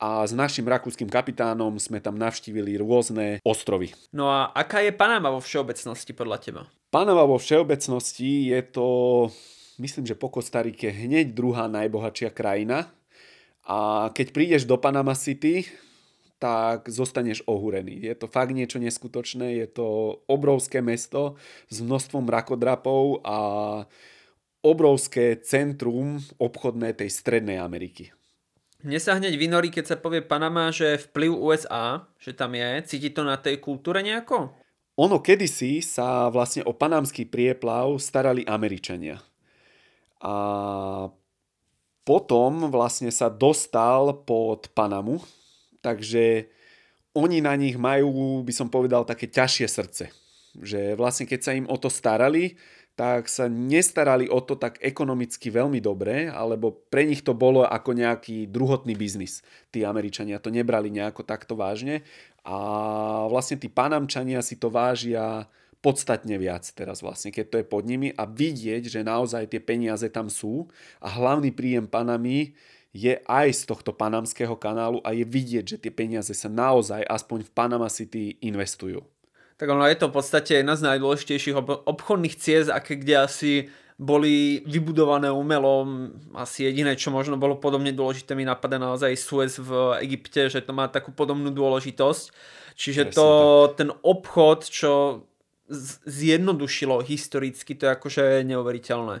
[0.00, 3.92] a s našim rakúskym kapitánom sme tam navštívili rôzne ostrovy.
[4.16, 6.62] No a aká je Panama vo všeobecnosti podľa teba?
[6.88, 8.88] Panama vo všeobecnosti je to,
[9.76, 12.88] myslím, že po Kostarike hneď druhá najbohatšia krajina.
[13.68, 15.68] A keď prídeš do Panama City,
[16.40, 18.00] tak zostaneš ohúrený.
[18.00, 19.86] Je to fakt niečo neskutočné, je to
[20.24, 21.36] obrovské mesto
[21.68, 23.38] s množstvom rakodrapov a
[24.64, 28.16] obrovské centrum obchodné tej strednej Ameriky.
[28.80, 32.80] Mne sa hneď vynorí, keď sa povie Panama, že vplyv USA, že tam je.
[32.88, 34.56] Cíti to na tej kultúre nejako?
[34.96, 39.20] Ono kedysi sa vlastne o panamský prieplav starali Američania.
[40.20, 40.34] A
[42.04, 45.20] potom vlastne sa dostal pod Panamu,
[45.84, 46.48] takže
[47.12, 50.04] oni na nich majú, by som povedal, také ťažšie srdce.
[50.56, 52.56] Že vlastne keď sa im o to starali,
[53.00, 57.96] tak sa nestarali o to tak ekonomicky veľmi dobre, alebo pre nich to bolo ako
[57.96, 59.40] nejaký druhotný biznis.
[59.72, 62.04] Tí Američania to nebrali nejako takto vážne
[62.44, 62.60] a
[63.32, 65.48] vlastne tí Panamčania si to vážia
[65.80, 70.04] podstatne viac teraz vlastne, keď to je pod nimi a vidieť, že naozaj tie peniaze
[70.12, 70.68] tam sú
[71.00, 72.52] a hlavný príjem Panamy
[72.92, 77.48] je aj z tohto panamského kanálu a je vidieť, že tie peniaze sa naozaj aspoň
[77.48, 79.00] v Panama City investujú.
[79.60, 81.52] Tak ono je to v podstate jedna z najdôležitejších
[81.84, 83.52] obchodných ciest, aké kde asi
[84.00, 85.84] boli vybudované umelo.
[86.32, 90.72] Asi jediné, čo možno bolo podobne dôležité, mi napadá naozaj Suez v Egypte, že to
[90.72, 92.24] má takú podobnú dôležitosť.
[92.72, 93.28] Čiže to,
[93.76, 95.28] ten obchod, čo
[96.08, 99.20] zjednodušilo historicky, to je akože neuveriteľné.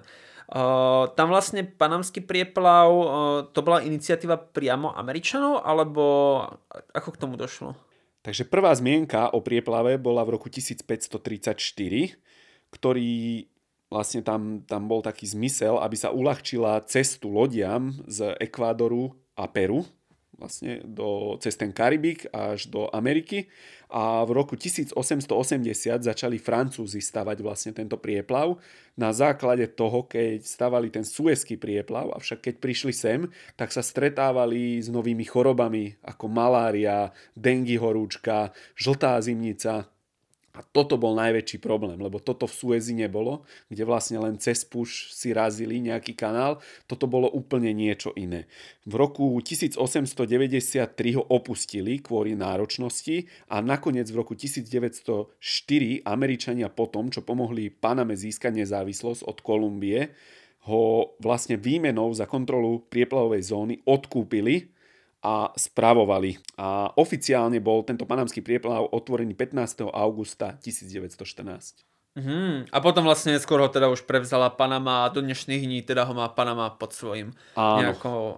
[0.50, 3.06] Uh, tam vlastne panamský prieplav, uh,
[3.52, 6.02] to bola iniciatíva priamo Američanov, alebo
[6.96, 7.76] ako k tomu došlo?
[8.20, 11.56] Takže prvá zmienka o prieplave bola v roku 1534,
[12.68, 13.48] ktorý
[13.90, 19.88] vlastne tam, tam bol taký zmysel, aby sa uľahčila cestu lodiam z Ekvádoru a Peru,
[20.40, 23.52] vlastne do, cez ten Karibik až do Ameriky.
[23.92, 24.96] A v roku 1880
[26.00, 28.56] začali Francúzi stavať vlastne tento prieplav
[28.96, 33.28] na základe toho, keď stavali ten suezký prieplav, avšak keď prišli sem,
[33.60, 39.90] tak sa stretávali s novými chorobami ako malária, dengy horúčka, žltá zimnica,
[40.60, 45.08] a toto bol najväčší problém, lebo toto v Suezi nebolo, kde vlastne len cez puš
[45.08, 46.60] si razili nejaký kanál.
[46.84, 48.44] Toto bolo úplne niečo iné.
[48.84, 55.40] V roku 1893 ho opustili kvôli náročnosti a nakoniec v roku 1904
[56.04, 60.12] Američania potom, čo pomohli Paname získať nezávislosť od Kolumbie,
[60.68, 64.68] ho vlastne výmenou za kontrolu prieplavovej zóny odkúpili
[65.20, 66.40] a spravovali.
[66.56, 69.88] A oficiálne bol tento panamský prieplav otvorený 15.
[69.92, 71.84] augusta 1914.
[72.18, 76.02] Mm, a potom vlastne skôr ho teda už prevzala Panama a do dnešných dní teda
[76.02, 78.34] ho má Panama pod svojim nejakou o,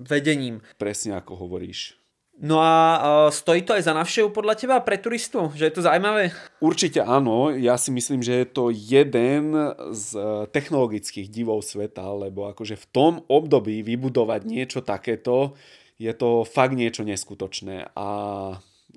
[0.00, 0.64] vedením.
[0.80, 2.00] Presne ako hovoríš.
[2.34, 5.54] No a uh, stojí to aj za navštevu podľa teba pre turistu?
[5.54, 6.34] Že je to zaujímavé?
[6.58, 7.54] Určite áno.
[7.54, 9.54] Ja si myslím, že je to jeden
[9.94, 10.18] z
[10.50, 15.54] technologických divov sveta, lebo akože v tom období vybudovať niečo takéto
[16.04, 17.96] je to fakt niečo neskutočné.
[17.96, 18.08] A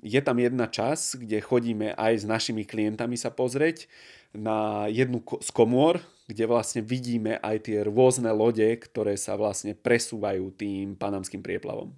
[0.04, 3.88] je tam jedna čas, kde chodíme aj s našimi klientami sa pozrieť
[4.36, 10.52] na jednu z komôr, kde vlastne vidíme aj tie rôzne lode, ktoré sa vlastne presúvajú
[10.52, 11.96] tým panamským prieplavom.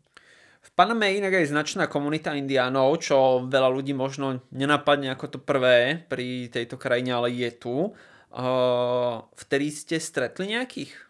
[0.61, 5.38] V Paname je inak aj značná komunita indiánov, čo veľa ľudí možno nenapadne ako to
[5.40, 7.77] prvé pri tejto krajine, ale je tu.
[8.31, 11.10] Uh, vtedy ste stretli nejakých?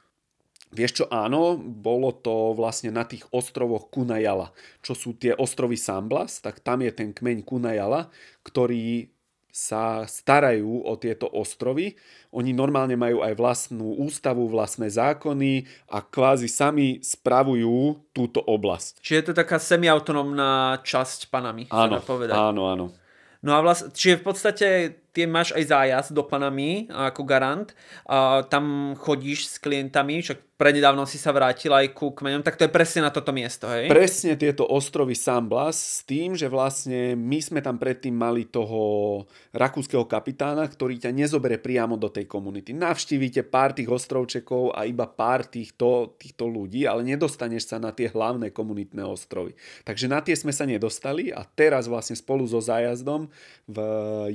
[0.71, 4.55] Vieš čo, áno, bolo to vlastne na tých ostrovoch Kunajala,
[4.87, 8.07] čo sú tie ostrovy Samblas, tak tam je ten kmeň Kunajala,
[8.47, 9.11] ktorý
[9.51, 11.99] sa starajú o tieto ostrovy.
[12.31, 19.03] Oni normálne majú aj vlastnú ústavu, vlastné zákony a kvázi sami spravujú túto oblasť.
[19.03, 22.39] Čiže je to taká semiautonómna časť Panamy, áno, povedať.
[22.39, 22.95] Áno, áno.
[23.43, 24.67] No a vlastne, čiže v podstate
[25.13, 27.73] ty máš aj zájazd do Panamy ako garant.
[28.07, 32.69] A tam chodíš s klientami, však prednedávno si sa vrátil aj ku kmeňom, tak to
[32.69, 33.89] je presne na toto miesto, hej?
[33.89, 39.25] Presne tieto ostrovy San Blas s tým, že vlastne my sme tam predtým mali toho
[39.57, 42.77] rakúskeho kapitána, ktorý ťa nezobere priamo do tej komunity.
[42.77, 48.13] Navštívite pár tých ostrovčekov a iba pár týchto, týchto ľudí, ale nedostaneš sa na tie
[48.13, 49.57] hlavné komunitné ostrovy.
[49.89, 53.33] Takže na tie sme sa nedostali a teraz vlastne spolu so zájazdom
[53.65, 53.79] v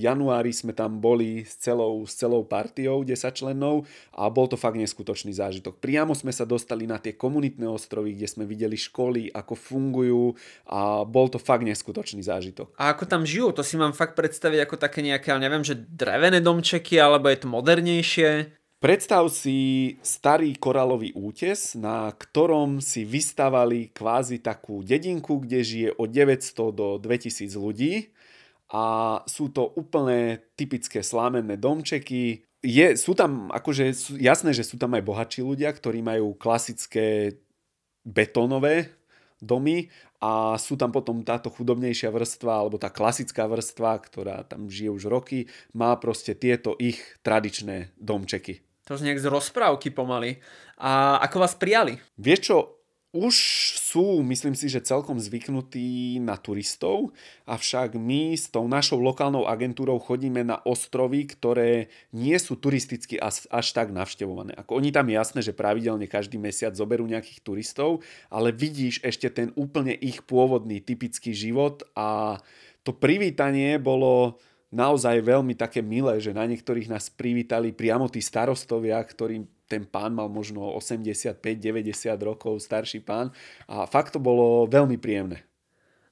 [0.01, 4.80] januári sme tam boli s celou, s celou partiou 10 členov a bol to fakt
[4.80, 5.78] neskutočný zážitok.
[5.78, 10.25] Priamo sme sa dostali na tie komunitné ostrovy, kde sme videli školy, ako fungujú
[10.71, 12.73] a bol to fakt neskutočný zážitok.
[12.80, 13.51] A ako tam žijú?
[13.51, 17.47] To si mám fakt predstaviť ako také nejaké, neviem, že drevené domčeky, alebo je to
[17.51, 18.56] modernejšie?
[18.86, 26.13] Predstav si starý koralový útes, na ktorom si vystavali kvázi takú dedinku, kde žije od
[26.13, 28.13] 900 do 2000 ľudí
[28.71, 28.84] a
[29.30, 32.41] sú to úplne typické slámenné domčeky.
[32.65, 37.38] Je, sú tam, akože jasné, že sú tam aj bohatší ľudia, ktorí majú klasické
[38.01, 38.89] betónové
[39.38, 44.89] domy a sú tam potom táto chudobnejšia vrstva alebo tá klasická vrstva, ktorá tam žije
[44.89, 45.45] už roky,
[45.78, 48.65] má proste tieto ich tradičné domčeky.
[48.89, 50.41] To z nejak z rozprávky pomaly.
[50.78, 51.97] A ako vás prijali?
[52.21, 52.58] Vieš čo,
[53.17, 53.36] už
[53.95, 57.15] sú, myslím si, že celkom zvyknutí na turistov,
[57.47, 63.47] avšak my s tou našou lokálnou agentúrou chodíme na ostrovy, ktoré nie sú turisticky až,
[63.47, 64.51] až tak navštevované.
[64.60, 69.55] Ako oni tam jasné, že pravidelne každý mesiac zoberú nejakých turistov, ale vidíš ešte ten
[69.55, 72.43] úplne ich pôvodný typický život a
[72.84, 74.36] to privítanie bolo
[74.75, 80.13] naozaj veľmi také milé, že na niektorých nás privítali priamo tí starostovia, ktorí ten pán
[80.13, 81.39] mal možno 85-90
[82.21, 83.33] rokov, starší pán
[83.65, 85.41] a fakt to bolo veľmi príjemné.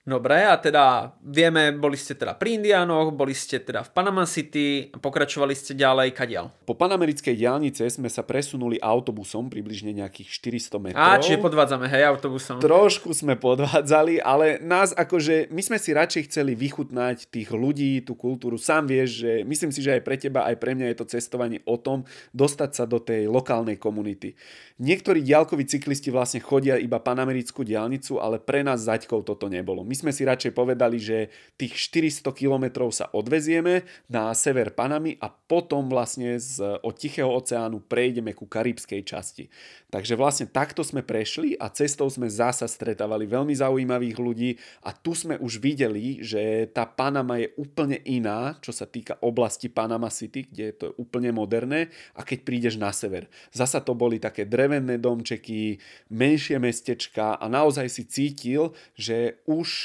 [0.04, 4.92] Dobre, a teda vieme, boli ste teda pri Indiánoch, boli ste teda v Panama City,
[4.92, 6.52] pokračovali ste ďalej, kadiaľ?
[6.68, 11.08] Po panamerickej diálnice sme sa presunuli autobusom približne nejakých 400 metrov.
[11.08, 12.60] Á, čiže podvádzame, hej, autobusom.
[12.60, 18.20] Trošku sme podvádzali, ale nás akože, my sme si radšej chceli vychutnať tých ľudí, tú
[18.20, 18.60] kultúru.
[18.60, 21.63] Sám vieš, že myslím si, že aj pre teba, aj pre mňa je to cestovanie
[21.63, 22.04] o tom,
[22.36, 24.36] dostať sa do tej lokálnej komunity.
[24.84, 29.93] Niektorí diálkoví cyklisti vlastne chodia iba panamerickú diálnicu, ale pre nás zaďkov toto nebolo.
[29.94, 35.30] My sme si radšej povedali, že tých 400 kilometrov sa odvezieme na sever Panamy a
[35.30, 39.54] potom vlastne z, od Tichého oceánu prejdeme ku karibskej časti.
[39.94, 45.14] Takže vlastne takto sme prešli a cestou sme zasa stretávali veľmi zaujímavých ľudí a tu
[45.14, 50.50] sme už videli, že tá Panama je úplne iná, čo sa týka oblasti Panama City,
[50.50, 53.30] kde je to úplne moderné a keď prídeš na sever.
[53.54, 55.78] Zasa to boli také drevené domčeky,
[56.10, 59.83] menšie mestečka a naozaj si cítil, že už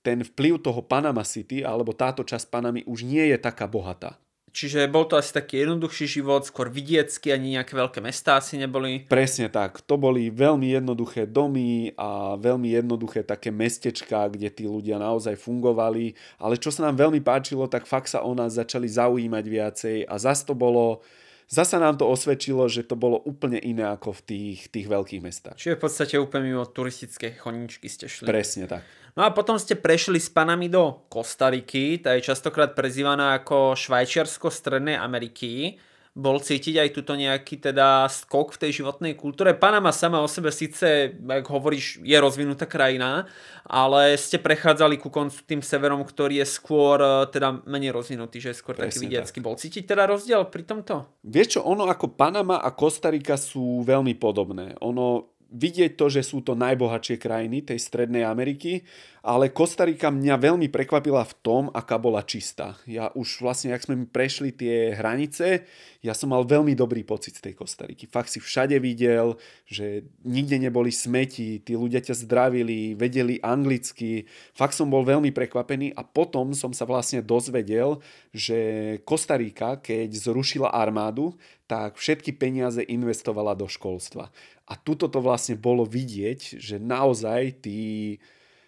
[0.00, 4.16] ten vplyv toho Panama City alebo táto časť Panamy už nie je taká bohatá.
[4.50, 9.06] Čiže bol to asi taký jednoduchší život, skôr vidiecky, ani nejaké veľké mestá asi neboli.
[9.06, 9.78] Presne tak.
[9.86, 16.18] To boli veľmi jednoduché domy a veľmi jednoduché také mestečka, kde tí ľudia naozaj fungovali.
[16.42, 20.14] Ale čo sa nám veľmi páčilo, tak fakt sa o nás začali zaujímať viacej a
[20.18, 20.98] zase to bolo
[21.50, 25.58] Zasa nám to osvedčilo, že to bolo úplne iné ako v tých, tých veľkých mestách.
[25.58, 28.30] Čiže v podstate úplne mimo turistické choničky ste šli.
[28.30, 28.86] Presne tak.
[29.18, 34.50] No a potom ste prešli s panami do Kostariky, tá je častokrát prezývaná ako Švajčiarsko
[34.50, 35.78] Strednej Ameriky
[36.10, 39.54] bol cítiť aj tuto nejaký teda skok v tej životnej kultúre.
[39.54, 43.30] Panama sama o sebe síce, ako hovoríš, je rozvinutá krajina,
[43.62, 48.50] ale ste prechádzali ku koncu tým severom, ktorý je skôr e, teda menej rozvinutý, že
[48.50, 49.38] je skôr Presne taký vidiecký.
[49.38, 49.46] Tak.
[49.46, 51.06] Bol cítiť teda rozdiel pri tomto?
[51.22, 54.74] Vieš čo, ono ako Panama a Kostarika sú veľmi podobné.
[54.82, 58.86] Ono vidieť to, že sú to najbohatšie krajiny tej Strednej Ameriky,
[59.20, 62.80] ale Kostarika mňa veľmi prekvapila v tom, aká bola čistá.
[62.88, 65.68] Ja už vlastne, ak sme mi prešli tie hranice,
[66.00, 68.08] ja som mal veľmi dobrý pocit z tej Kostariky.
[68.08, 69.36] Fakt si všade videl,
[69.68, 74.24] že nikde neboli smeti, tí ľudia ťa zdravili, vedeli anglicky.
[74.56, 78.00] Fakt som bol veľmi prekvapený a potom som sa vlastne dozvedel,
[78.32, 78.58] že
[79.04, 81.36] Kostarika, keď zrušila armádu,
[81.70, 84.34] tak všetky peniaze investovala do školstva.
[84.66, 88.18] A tuto to vlastne bolo vidieť, že naozaj tí,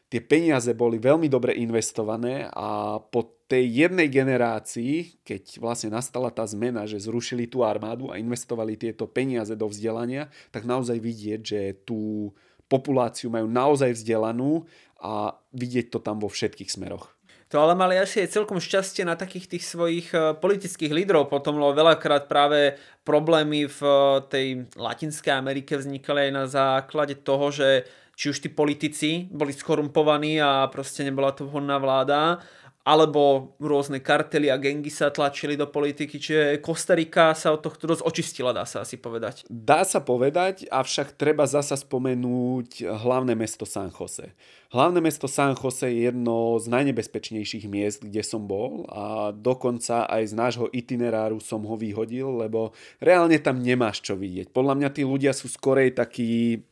[0.07, 6.47] tie peniaze boli veľmi dobre investované a po tej jednej generácii, keď vlastne nastala tá
[6.47, 11.61] zmena, že zrušili tú armádu a investovali tieto peniaze do vzdelania, tak naozaj vidieť, že
[11.83, 12.31] tú
[12.71, 14.65] populáciu majú naozaj vzdelanú
[15.03, 17.12] a vidieť to tam vo všetkých smeroch.
[17.53, 21.29] To ale mali asi aj celkom šťastie na takých tých svojich e, politických lídrov.
[21.29, 23.97] Potom veľakrát práve problémy v e,
[24.33, 27.85] tej Latinskej Amerike vznikali aj na základe toho, že
[28.17, 32.41] či už tí politici boli skorumpovaní a proste nebola to vhodná vláda,
[32.83, 38.03] alebo rôzne kartely a gengy sa tlačili do politiky, čiže Kostarika sa od tohto dosť
[38.03, 39.47] očistila, dá sa asi povedať.
[39.47, 44.35] Dá sa povedať, avšak treba zasa spomenúť hlavné mesto San Jose.
[44.73, 50.33] Hlavné mesto San Jose je jedno z najnebezpečnejších miest, kde som bol a dokonca aj
[50.33, 54.49] z nášho itineráru som ho vyhodil, lebo reálne tam nemáš čo vidieť.
[54.49, 56.65] Podľa mňa tí ľudia sú skorej takí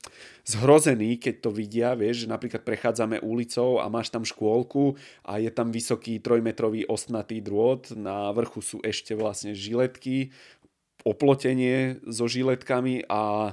[0.49, 4.97] zhrození, keď to vidia, vieš, že napríklad prechádzame ulicou a máš tam škôlku
[5.29, 10.33] a je tam vysoký trojmetrový ostnatý drôt, na vrchu sú ešte vlastne žiletky,
[11.05, 13.53] oplotenie so žiletkami a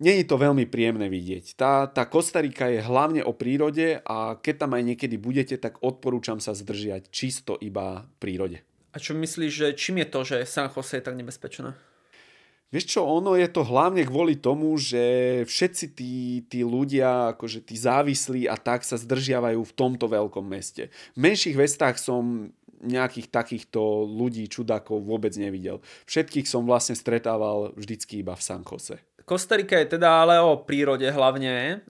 [0.00, 1.54] nie je to veľmi príjemné vidieť.
[1.60, 6.40] Tá, tá Kostarika je hlavne o prírode a keď tam aj niekedy budete, tak odporúčam
[6.40, 8.64] sa zdržiať čisto iba prírode.
[8.90, 11.76] A čo myslíš, že čím je to, že San Jose je tak nebezpečné?
[12.70, 16.14] Vieš čo, ono je to hlavne kvôli tomu, že všetci tí,
[16.46, 20.86] tí ľudia, akože tí závislí a tak sa zdržiavajú v tomto veľkom meste.
[21.14, 25.84] V menších vestách som nejakých takýchto ľudí, čudákov vôbec nevidel.
[26.08, 29.02] Všetkých som vlastne stretával vždycky iba v San Jose.
[29.30, 31.86] Kostarika je teda ale o prírode hlavne.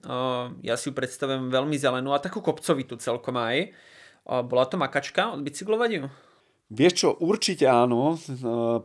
[0.61, 3.73] Ja si ju predstavujem veľmi zelenú a takú kopcovitú celkom aj.
[4.45, 6.05] Bola to makačka od bicyklovaniu?
[6.71, 8.15] Vieš čo, určite áno.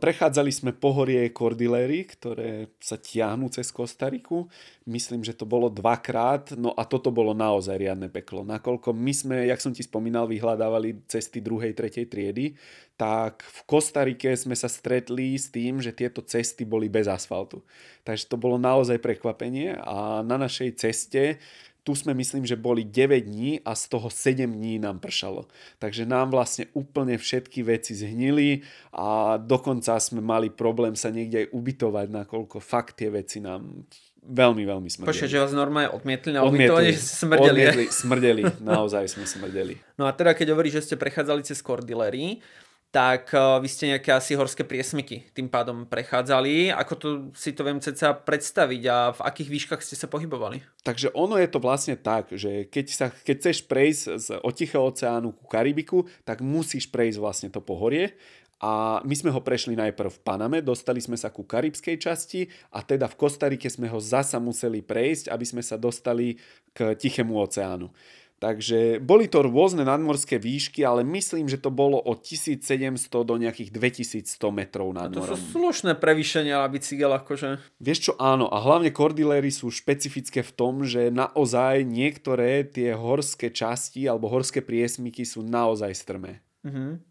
[0.03, 4.51] Prechádzali sme pohorie Kordilery, ktoré sa tiahnu cez Kostariku.
[4.83, 8.43] Myslím, že to bolo dvakrát, no a toto bolo naozaj riadne peklo.
[8.43, 12.59] Nakoľko my sme, jak som ti spomínal, vyhľadávali cesty druhej, tretej triedy,
[12.99, 17.63] tak v Kostarike sme sa stretli s tým, že tieto cesty boli bez asfaltu.
[18.03, 21.39] Takže to bolo naozaj prekvapenie a na našej ceste
[21.87, 25.47] tu sme myslím, že boli 9 dní a z toho 7 dní nám pršalo.
[25.79, 31.55] Takže nám vlastne úplne všetky veci zhnili a dokonca sme mali problém sa niekde aj
[31.55, 33.87] ubytovať, nakoľko fakt tie veci nám
[34.19, 35.15] veľmi, veľmi smrdeli.
[35.15, 37.47] Počkaj, že vás normálne odmietli na ubytovanie, že ste smrdeli.
[37.55, 39.79] Odmietli, smrdeli, naozaj sme smrdeli.
[39.95, 42.43] No a teda keď hovoríš, že ste prechádzali cez Cordillery,
[42.87, 46.71] tak uh, vy ste nejaké asi horské priesmyky tým pádom prechádzali.
[46.71, 50.63] Ako to si to viem ceca predstaviť a v akých výškach ste sa pohybovali?
[50.87, 54.87] Takže ono je to vlastne tak, že keď, sa, keď chceš prejsť z od Tichého
[54.87, 58.15] oceánu ku Karibiku, tak musíš prejsť vlastne to pohorie
[58.57, 62.81] a my sme ho prešli najprv v Paname, dostali sme sa ku karibskej časti a
[62.81, 66.41] teda v Kostarike sme ho zasa museli prejsť, aby sme sa dostali
[66.73, 67.93] k Tichému oceánu.
[68.37, 73.73] Takže boli to rôzne nadmorské výšky, ale myslím, že to bolo od 1700 do nejakých
[73.73, 75.33] 2100 metrov nad morom.
[75.33, 77.57] To sú slušné prevýšenia na bicykel, akože.
[77.81, 78.45] Vieš čo, áno.
[78.53, 84.61] A hlavne kordiléry sú špecifické v tom, že naozaj niektoré tie horské časti alebo horské
[84.61, 86.45] priesmyky sú naozaj strmé.
[86.61, 87.01] Mhm.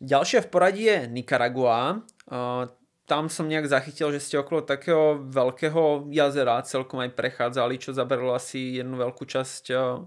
[0.00, 2.04] Ďalšia v poradí je Nicaragua.
[2.24, 2.72] Uh,
[3.04, 8.32] tam som nejak zachytil, že ste okolo takého veľkého jazera celkom aj prechádzali, čo zaberalo
[8.32, 9.64] asi jednu veľkú časť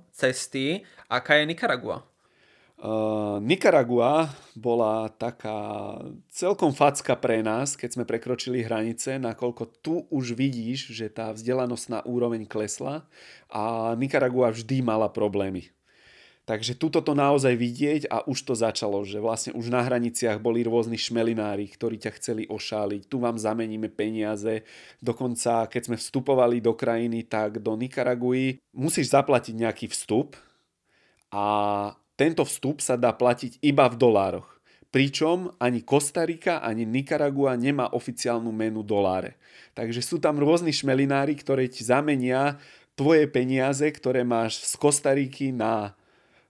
[0.09, 0.81] cesty.
[1.05, 2.01] Aká je Nikaragua?
[2.77, 5.97] Uh, Nikaragua bola taká
[6.29, 12.05] celkom facka pre nás, keď sme prekročili hranice, nakoľko tu už vidíš, že tá vzdelanostná
[12.05, 13.01] úroveň klesla
[13.49, 15.73] a Nikaragua vždy mala problémy
[16.47, 20.63] Takže tuto to naozaj vidieť a už to začalo, že vlastne už na hraniciach boli
[20.63, 23.11] rôzni šmelinári, ktorí ťa chceli ošáliť.
[23.11, 24.63] Tu vám zameníme peniaze.
[25.03, 30.39] Dokonca, keď sme vstupovali do krajiny, tak do Nikaraguji musíš zaplatiť nejaký vstup
[31.35, 31.45] a
[32.15, 34.47] tento vstup sa dá platiť iba v dolároch.
[34.87, 39.35] Pričom ani Kostarika, ani Nikaragua nemá oficiálnu menu doláre.
[39.75, 42.55] Takže sú tam rôzni šmelinári, ktoré ti zamenia
[42.95, 45.91] tvoje peniaze, ktoré máš z Kostariky na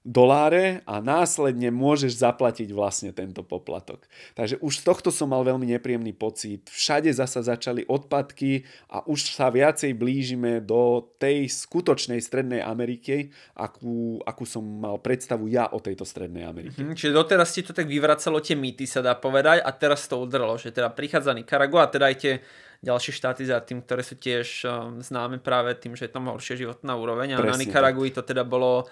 [0.08, 4.08] doláre a následne môžeš zaplatiť vlastne tento poplatok.
[4.40, 6.64] Takže už z tohto som mal veľmi nepríjemný pocit.
[6.72, 14.24] Všade zasa začali odpadky a už sa viacej blížime do tej skutočnej Strednej Ameriky, akú,
[14.24, 16.80] akú som mal predstavu ja o tejto Strednej Amerike.
[16.80, 20.24] Mm, čiže doteraz ti to tak vyvracalo tie mýty, sa dá povedať, a teraz to
[20.24, 22.34] udrlo, že teda prichádza Nicaragua a teda aj tie
[22.80, 26.62] ďalšie štáty za tým, ktoré sú tiež um, známe práve tým, že je tam horšia
[26.62, 28.86] životná úroveň a Presne na Nikaragui to teda bolo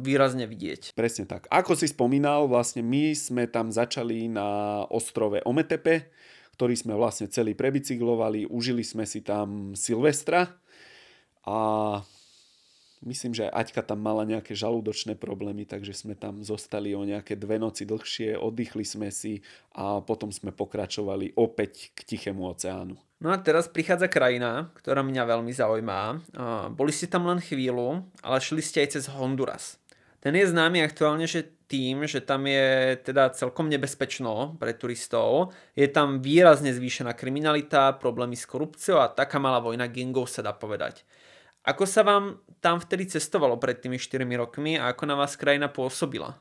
[0.00, 0.96] výrazne vidieť.
[0.96, 1.44] Presne tak.
[1.52, 6.08] Ako si spomínal, vlastne my sme tam začali na ostrove Ometepe,
[6.56, 10.54] ktorý sme vlastne celý prebicyklovali, užili sme si tam Silvestra
[11.44, 11.58] a
[13.04, 17.60] myslím, že Aťka tam mala nejaké žalúdočné problémy, takže sme tam zostali o nejaké dve
[17.60, 19.44] noci dlhšie, oddychli sme si
[19.76, 22.96] a potom sme pokračovali opäť k Tichému oceánu.
[23.24, 26.00] No a teraz prichádza krajina, ktorá mňa veľmi zaujíma.
[26.76, 29.80] Boli ste tam len chvíľu, ale šli ste aj cez Honduras.
[30.20, 35.88] Ten je známy aktuálne, že tým, že tam je teda celkom nebezpečno pre turistov, je
[35.88, 41.08] tam výrazne zvýšená kriminalita, problémy s korupciou a taká malá vojna gengov sa dá povedať.
[41.64, 45.72] Ako sa vám tam vtedy cestovalo pred tými 4 rokmi a ako na vás krajina
[45.72, 46.36] pôsobila?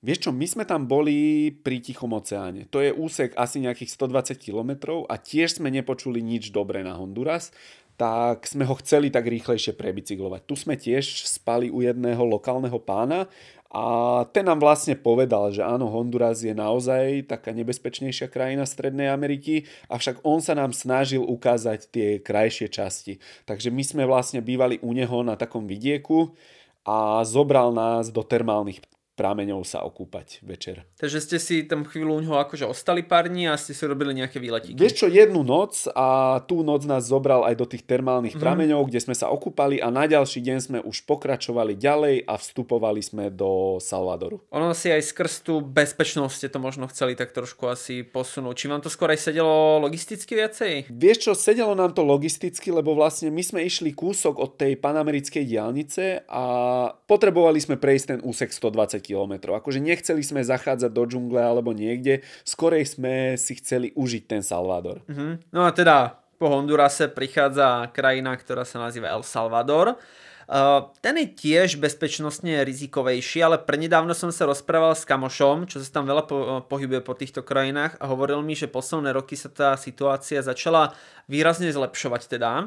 [0.00, 2.64] Vieš čo, my sme tam boli pri Tichom oceáne.
[2.72, 7.52] To je úsek asi nejakých 120 km a tiež sme nepočuli nič dobré na Honduras,
[8.00, 10.40] tak sme ho chceli tak rýchlejšie prebicyklovať.
[10.48, 13.28] Tu sme tiež spali u jedného lokálneho pána
[13.68, 13.84] a
[14.32, 20.24] ten nám vlastne povedal, že áno, Honduras je naozaj taká nebezpečnejšia krajina Strednej Ameriky, avšak
[20.24, 23.20] on sa nám snažil ukázať tie krajšie časti.
[23.44, 26.32] Takže my sme vlastne bývali u neho na takom vidieku
[26.88, 28.80] a zobral nás do termálnych
[29.20, 30.88] prámeňou sa okúpať večer.
[30.96, 34.16] Takže ste si tam chvíľu u neho akože ostali pár dní a ste si robili
[34.16, 34.80] nejaké výletíky.
[34.80, 38.40] Vieš čo, jednu noc a tú noc nás zobral aj do tých termálnych mm.
[38.40, 43.04] prameňov, kde sme sa okúpali a na ďalší deň sme už pokračovali ďalej a vstupovali
[43.04, 44.40] sme do Salvadoru.
[44.56, 48.54] Ono si aj skrz tú bezpečnosť ste to možno chceli tak trošku asi posunúť.
[48.56, 50.88] Či vám to skôr aj sedelo logisticky viacej?
[50.88, 55.44] Vieš čo, sedelo nám to logisticky, lebo vlastne my sme išli kúsok od tej panamerickej
[55.44, 56.44] diálnice a
[57.04, 59.09] potrebovali sme prejsť ten úsek 120 km.
[59.16, 65.02] Akože nechceli sme zachádzať do džungle alebo niekde, skorej sme si chceli užiť ten Salvador.
[65.06, 65.52] Mm-hmm.
[65.54, 70.00] No a teda po Hondurase prichádza krajina, ktorá sa nazýva El Salvador.
[70.50, 75.86] Uh, ten je tiež bezpečnostne rizikovejší, ale prednedávno som sa rozprával s kamošom, čo sa
[75.94, 79.78] tam veľa po, pohybuje po týchto krajinách a hovoril mi, že posledné roky sa tá
[79.78, 80.90] situácia začala
[81.30, 82.66] výrazne zlepšovať teda.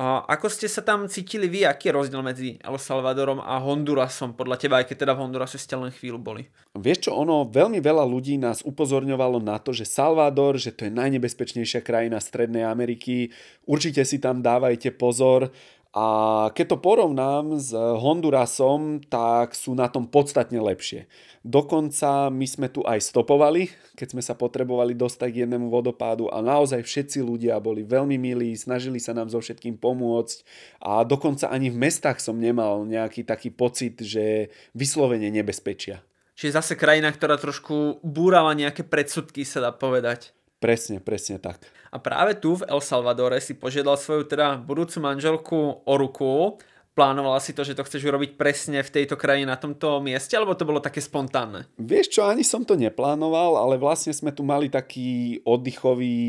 [0.00, 1.68] Ako ste sa tam cítili vy?
[1.68, 5.60] Aký je rozdiel medzi El Salvadorom a Hondurasom podľa teba, aj keď teda v Hondurase
[5.60, 6.48] ste len chvíľu boli?
[6.72, 10.96] Vieš čo, ono, veľmi veľa ľudí nás upozorňovalo na to, že Salvador, že to je
[10.96, 13.36] najnebezpečnejšia krajina Strednej Ameriky,
[13.68, 15.52] určite si tam dávajte pozor,
[15.92, 21.04] A keď to porovnám s Hondurasom, tak sú na tom podstatne lepšie.
[21.44, 26.40] Dokonca my sme tu aj stopovali, keď sme sa potrebovali dostať k jednému vodopádu a
[26.40, 30.36] naozaj všetci ľudia boli veľmi milí, snažili sa nám so všetkým pomôcť
[30.80, 36.00] a dokonca ani v mestách som nemal nejaký taký pocit, že vyslovene nebezpečia.
[36.40, 40.32] Čiže zase krajina, ktorá trošku búrala nejaké predsudky, sa dá povedať.
[40.62, 41.58] Presne, presne tak.
[41.90, 46.54] A práve tu v El Salvadore si požiadal svoju teda budúcu manželku o ruku.
[46.92, 50.54] Plánovala si to, že to chceš urobiť presne v tejto krajine na tomto mieste, alebo
[50.54, 51.66] to bolo také spontánne?
[51.80, 56.20] Vieš čo, ani som to neplánoval, ale vlastne sme tu mali taký oddychový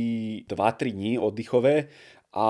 [0.48, 1.92] 2-3 dní oddychové
[2.34, 2.48] a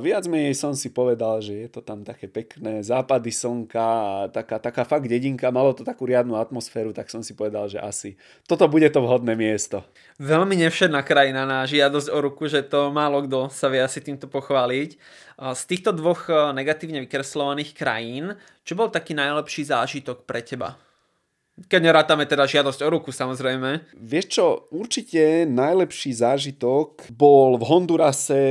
[0.00, 4.56] viac menej som si povedal, že je to tam také pekné západy slnka a taká,
[4.56, 8.16] taká fakt dedinka, malo to takú riadnu atmosféru, tak som si povedal, že asi
[8.48, 9.84] toto bude to vhodné miesto.
[10.16, 14.24] Veľmi nevšedná krajina na žiadosť o ruku, že to málo kto sa vie asi týmto
[14.24, 14.96] pochváliť.
[15.36, 20.80] Z týchto dvoch e, negatívne vykreslovaných krajín, čo bol taký najlepší zážitok pre teba?
[21.56, 23.96] Keď nerátame teda žiadosť o ruku, samozrejme.
[23.96, 28.44] Vieš čo, určite najlepší zážitok bol v Hondurase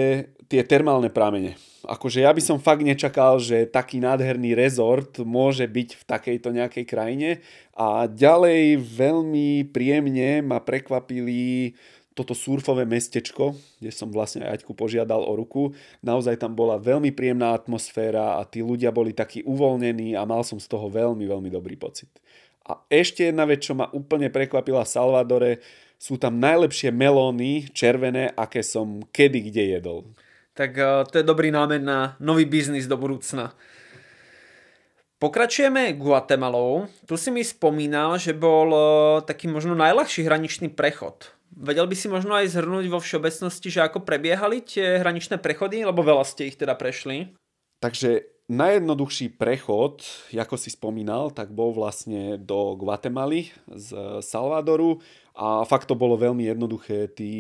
[0.56, 1.60] tie termálne pramene.
[1.84, 6.86] Akože ja by som fakt nečakal, že taký nádherný rezort môže byť v takejto nejakej
[6.88, 7.30] krajine.
[7.76, 11.76] A ďalej veľmi príjemne ma prekvapili
[12.16, 15.76] toto surfové mestečko, kde som vlastne aj Aťku požiadal o ruku.
[16.00, 20.56] Naozaj tam bola veľmi príjemná atmosféra a tí ľudia boli takí uvoľnení a mal som
[20.56, 22.08] z toho veľmi, veľmi dobrý pocit.
[22.64, 25.52] A ešte jedna vec, čo ma úplne prekvapila v Salvadore,
[26.00, 30.08] sú tam najlepšie melóny červené, aké som kedy kde jedol
[30.56, 33.54] tak eh, to je dobrý námed na nový biznis do budúcna.
[35.16, 36.92] Pokračujeme Guatemalou.
[37.08, 38.84] Tu si mi spomínal, že bol eh,
[39.28, 41.36] taký možno najľahší hraničný prechod.
[41.56, 46.04] Vedel by si možno aj zhrnúť vo všeobecnosti, že ako prebiehali tie hraničné prechody, lebo
[46.04, 47.32] veľa ste ich teda prešli?
[47.80, 50.04] Takže najjednoduchší prechod,
[50.36, 55.00] ako si spomínal, tak bol vlastne do Guatemaly z Salvadoru
[55.36, 57.12] a fakt to bolo veľmi jednoduché.
[57.12, 57.32] Tí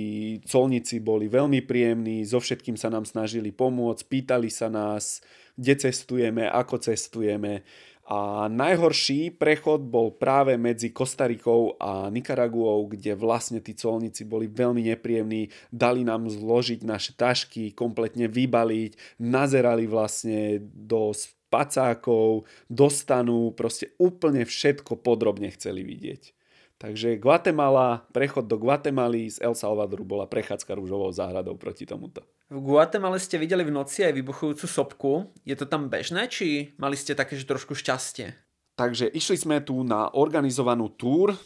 [0.43, 5.23] colníci boli veľmi príjemní, so všetkým sa nám snažili pomôcť, pýtali sa nás,
[5.55, 7.63] kde cestujeme, ako cestujeme.
[8.05, 14.91] A najhorší prechod bol práve medzi Kostarikou a Nikaraguou, kde vlastne tí colníci boli veľmi
[14.91, 23.95] nepríjemní, dali nám zložiť naše tašky, kompletne vybaliť, nazerali vlastne do spacákov, do stanu, proste
[23.97, 26.34] úplne všetko podrobne chceli vidieť.
[26.75, 32.19] Takže Guatemala, prechod do Guatemaly z El Salvadoru bola prechádzka rúžovou záhradou proti tomuto.
[32.51, 35.11] V Guatemala ste videli v noci aj vybuchujúcu sopku.
[35.47, 38.35] Je to tam bežné, či mali ste také, že trošku šťastie?
[38.75, 41.39] Takže išli sme tu na organizovanú túr eh,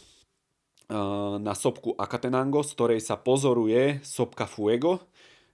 [1.38, 5.06] na sopku Acatenango, z ktorej sa pozoruje sopka Fuego.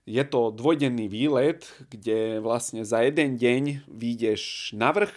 [0.09, 5.13] Je to dvojdenný výlet, kde vlastne za jeden deň vyjdeš na vrch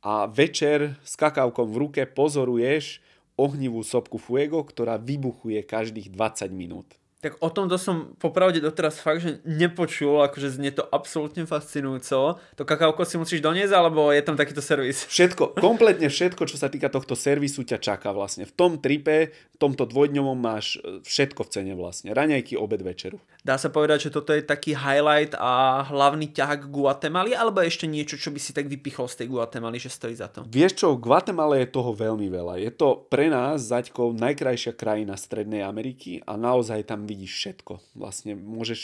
[0.00, 3.04] a večer s kakávkom v ruke pozoruješ
[3.38, 6.98] ohnivú sopku Fuego, ktorá vybuchuje každých 20 minút.
[7.18, 12.38] Tak o tomto som popravde doteraz fakt, že nepočul, akože znie to absolútne fascinujúco.
[12.38, 15.02] To kakávko si musíš doniesť, alebo je tam takýto servis?
[15.10, 18.46] Všetko, kompletne všetko, čo sa týka tohto servisu ťa čaká vlastne.
[18.46, 22.14] V tom tripe, v tomto dvojdňovom máš e, všetko v cene vlastne.
[22.14, 23.18] Raňajky, obed, večeru.
[23.42, 28.14] Dá sa povedať, že toto je taký highlight a hlavný ťah Guatemaly, alebo ešte niečo,
[28.14, 30.46] čo by si tak vypichol z tej Guatemaly, že stojí za to?
[30.46, 32.62] Vieš čo, v Guatemala je toho veľmi veľa.
[32.62, 37.80] Je to pre nás, zaďkov, najkrajšia krajina Strednej Ameriky a naozaj tam vidíš všetko.
[37.96, 38.82] Vlastne môžeš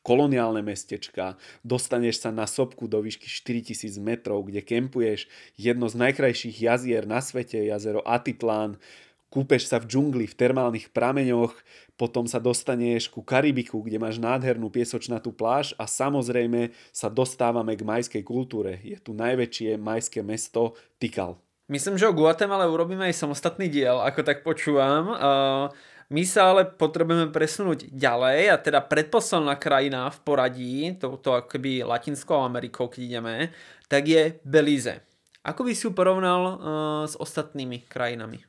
[0.00, 5.28] koloniálne mestečka, dostaneš sa na sopku do výšky 4000 metrov, kde kempuješ
[5.60, 8.80] jedno z najkrajších jazier na svete, jazero Atitlán,
[9.28, 11.52] kúpeš sa v džungli, v termálnych prameňoch,
[12.00, 17.84] potom sa dostaneš ku Karibiku, kde máš nádhernú piesočnatú pláž a samozrejme sa dostávame k
[17.84, 18.80] majskej kultúre.
[18.80, 21.36] Je tu najväčšie majské mesto Tikal.
[21.66, 25.10] Myslím, že o Guatemala urobíme aj samostatný diel, ako tak počúvam.
[25.10, 25.74] Uh,
[26.06, 32.46] my sa ale potrebujeme presunúť ďalej a teda predposledná krajina v poradí, touto akoby Latinskou
[32.46, 33.34] Amerikou, keď ideme,
[33.90, 35.02] tak je Belize.
[35.42, 36.54] Ako by si ju porovnal uh,
[37.06, 38.42] s ostatnými krajinami?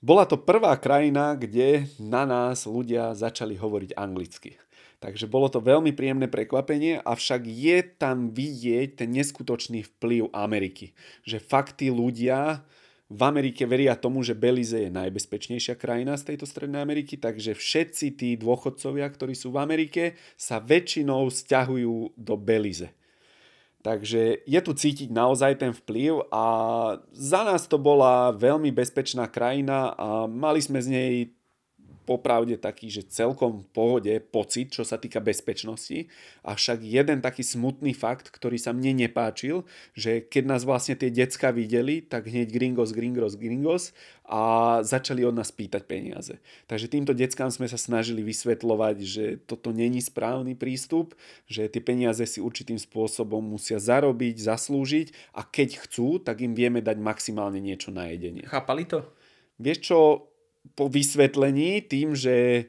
[0.00, 4.60] Bola to prvá krajina, kde na nás ľudia začali hovoriť anglicky.
[5.00, 10.96] Takže bolo to veľmi príjemné prekvapenie, avšak je tam vidieť ten neskutočný vplyv Ameriky.
[11.28, 12.64] Že fakt tí ľudia
[13.06, 18.06] v Amerike veria tomu, že Belize je najbezpečnejšia krajina z tejto Strednej Ameriky, takže všetci
[18.18, 22.90] tí dôchodcovia, ktorí sú v Amerike, sa väčšinou stiahujú do Belize.
[23.86, 26.44] Takže je tu cítiť naozaj ten vplyv a
[27.14, 31.12] za nás to bola veľmi bezpečná krajina a mali sme z nej
[32.06, 36.06] popravde taký, že celkom v pohode pocit, čo sa týka bezpečnosti.
[36.46, 39.66] Avšak jeden taký smutný fakt, ktorý sa mne nepáčil,
[39.98, 43.90] že keď nás vlastne tie decka videli, tak hneď gringos, gringos, gringos
[44.22, 46.38] a začali od nás pýtať peniaze.
[46.70, 51.18] Takže týmto deckám sme sa snažili vysvetľovať, že toto není správny prístup,
[51.50, 56.78] že tie peniaze si určitým spôsobom musia zarobiť, zaslúžiť a keď chcú, tak im vieme
[56.78, 58.46] dať maximálne niečo na jedenie.
[58.46, 59.02] Chápali to?
[59.56, 59.98] Vieš čo,
[60.74, 62.66] po vysvetlení tým, že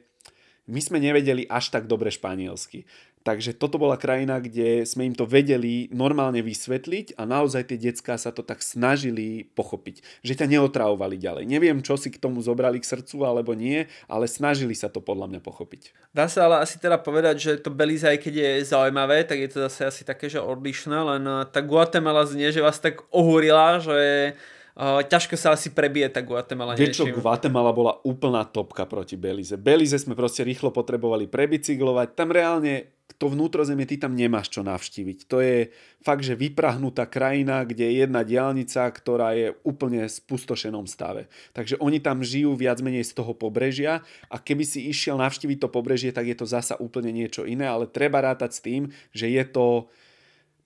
[0.68, 2.84] my sme nevedeli až tak dobre španielsky.
[3.26, 8.16] Takže toto bola krajina, kde sme im to vedeli normálne vysvetliť a naozaj tie decká
[8.16, 10.00] sa to tak snažili pochopiť.
[10.24, 11.44] Že ťa neotravovali ďalej.
[11.44, 15.28] Neviem, čo si k tomu zobrali k srdcu alebo nie, ale snažili sa to podľa
[15.28, 15.92] mňa pochopiť.
[16.14, 19.50] Dá sa ale asi teda povedať, že to Belize, aj keď je zaujímavé, tak je
[19.52, 21.22] to zase asi také, že odlišné, len
[21.52, 24.32] tá Guatemala znie, že vás tak ohúrila, že
[24.78, 29.58] Uh, ťažko sa asi prebije tá Guatemala Vieš čo, Guatemala bola úplná topka proti Belize.
[29.58, 32.14] Belize sme proste rýchlo potrebovali prebicyklovať.
[32.14, 35.26] Tam reálne to vnútrozemie ty tam nemáš čo navštíviť.
[35.26, 40.86] To je fakt, že vyprahnutá krajina, kde je jedna diálnica, ktorá je úplne v spustošenom
[40.86, 41.26] stave.
[41.50, 45.68] Takže oni tam žijú viac menej z toho pobrežia a keby si išiel navštíviť to
[45.74, 49.42] pobrežie, tak je to zasa úplne niečo iné, ale treba rátať s tým, že je
[49.42, 49.90] to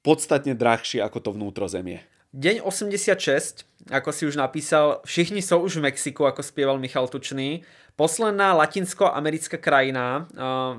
[0.04, 2.11] podstatne drahšie ako to vnútrozemie.
[2.32, 7.60] Deň 86, ako si už napísal, všichni sú už v Mexiku, ako spieval Michal Tučný.
[7.92, 10.24] Posledná latinskoamerická krajina,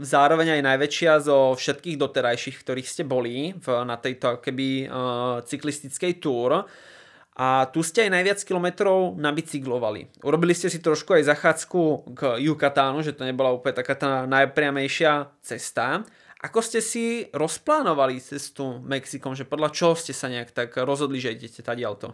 [0.02, 4.90] zároveň aj najväčšia zo všetkých doterajších, ktorých ste boli v, na tejto keby
[5.46, 6.66] cyklistickej túr.
[7.38, 10.26] A tu ste aj najviac kilometrov nabicyklovali.
[10.26, 11.82] Urobili ste si trošku aj zachádzku
[12.18, 16.02] k Yucatánu, že to nebola úplne taká tá najpriamejšia cesta.
[16.44, 21.32] Ako ste si rozplánovali cestu Mexikom, že podľa čoho ste sa nejak tak rozhodli, že
[21.32, 22.12] idete tadiaľto?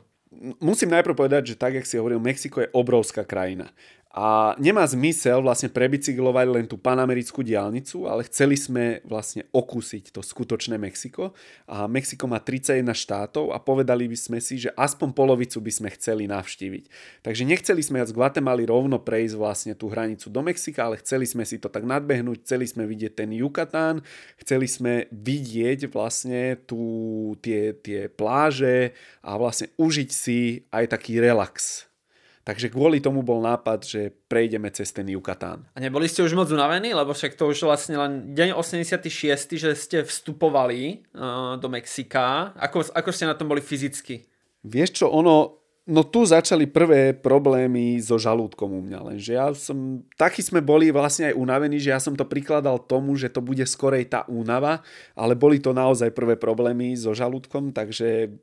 [0.62, 3.74] Musím najprv povedať, že tak, jak si hovoril, Mexiko je obrovská krajina.
[4.20, 10.20] A nemá zmysel vlastne prebicyklovať len tú panamerickú diálnicu, ale chceli sme vlastne okúsiť to
[10.20, 11.32] skutočné Mexiko.
[11.72, 15.90] A Mexiko má 31 štátov a povedali by sme si, že aspoň polovicu by sme
[15.96, 16.84] chceli navštíviť.
[17.24, 21.48] Takže nechceli sme z Guatemaly rovno prejsť vlastne tú hranicu do Mexika, ale chceli sme
[21.48, 24.04] si to tak nadbehnúť, chceli sme vidieť ten Yucatán,
[24.36, 28.92] chceli sme vidieť vlastne tú, tie, tie pláže
[29.24, 31.89] a vlastne užiť si aj taký relax
[32.50, 35.70] Takže kvôli tomu bol nápad, že prejdeme cez ten Yucatán.
[35.70, 39.06] A neboli ste už moc unavení, lebo však to už vlastne len deň 86,
[39.54, 42.58] že ste vstupovali uh, do Mexika.
[42.58, 44.26] Ako, ako ste na tom boli fyzicky?
[44.66, 50.02] Vieš čo, ono, no tu začali prvé problémy so žalúdkom u mňa, lenže ja som,
[50.18, 53.62] taký sme boli vlastne aj unavení, že ja som to prikladal tomu, že to bude
[53.70, 54.82] skorej tá únava,
[55.14, 58.34] ale boli to naozaj prvé problémy so žalúdkom, takže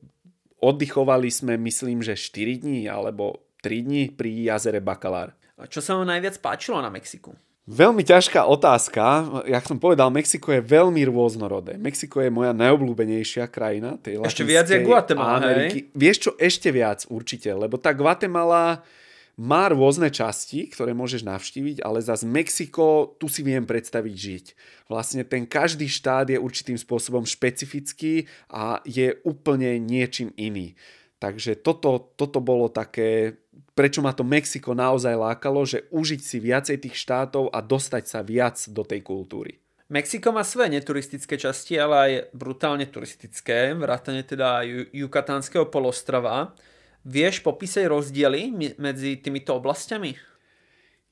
[0.62, 5.34] oddychovali sme, myslím, že 4 dní, alebo 3 dní pri jazere Bakalár.
[5.66, 7.34] Čo sa vám najviac páčilo na Mexiku?
[7.66, 9.02] Veľmi ťažká otázka.
[9.42, 11.74] Jak som povedal, Mexiko je veľmi rôznorodé.
[11.74, 13.98] Mexiko je moja najobľúbenejšia krajina.
[13.98, 15.90] Tej ešte viac je Guatemala, Ameriky.
[15.90, 15.98] hej?
[15.98, 18.86] Vieš čo, ešte viac určite, lebo tá Guatemala
[19.34, 24.46] má rôzne časti, ktoré môžeš navštíviť, ale zase Mexiko, tu si viem predstaviť žiť.
[24.86, 30.78] Vlastne ten každý štát je určitým spôsobom špecifický a je úplne niečím iný.
[31.16, 33.40] Takže toto, toto bolo také,
[33.76, 38.20] prečo ma to Mexiko naozaj lákalo, že užiť si viacej tých štátov a dostať sa
[38.24, 39.60] viac do tej kultúry.
[39.86, 46.58] Mexiko má svoje neturistické časti, ale aj brutálne turistické, vrátane teda Jukatánskeho polostrava.
[47.06, 48.50] Vieš popísať rozdiely
[48.82, 50.18] medzi týmito oblastiami?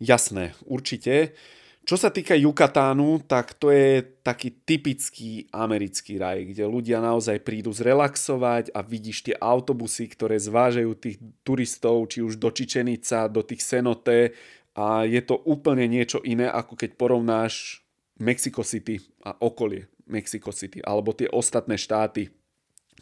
[0.02, 1.38] Jasné, určite.
[1.84, 7.76] Čo sa týka Yucatánu, tak to je taký typický americký raj, kde ľudia naozaj prídu
[7.76, 13.60] zrelaxovať a vidíš tie autobusy, ktoré zvážajú tých turistov, či už do Čičenica, do tých
[13.60, 14.32] Senoté
[14.72, 17.84] a je to úplne niečo iné, ako keď porovnáš
[18.16, 22.32] Mexico City a okolie Mexico City, alebo tie ostatné štáty,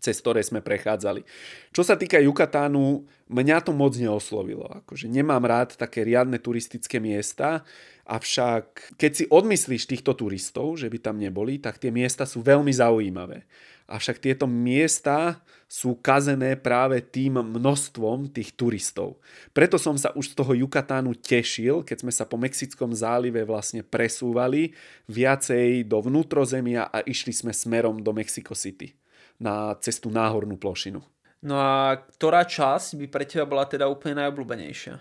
[0.02, 1.22] cez ktoré sme prechádzali.
[1.70, 4.66] Čo sa týka Yucatánu, mňa to moc neoslovilo.
[4.82, 7.62] Akože nemám rád také riadne turistické miesta,
[8.02, 12.74] Avšak keď si odmyslíš týchto turistov, že by tam neboli, tak tie miesta sú veľmi
[12.74, 13.46] zaujímavé.
[13.86, 15.38] Avšak tieto miesta
[15.70, 19.22] sú kazené práve tým množstvom tých turistov.
[19.54, 23.86] Preto som sa už z toho Jukatánu tešil, keď sme sa po Mexickom zálive vlastne
[23.86, 24.74] presúvali
[25.06, 29.01] viacej do vnútrozemia a išli sme smerom do Mexico City
[29.40, 31.00] na cestu náhornú plošinu.
[31.42, 34.94] No a ktorá časť by pre teba bola teda úplne najobľúbenejšia?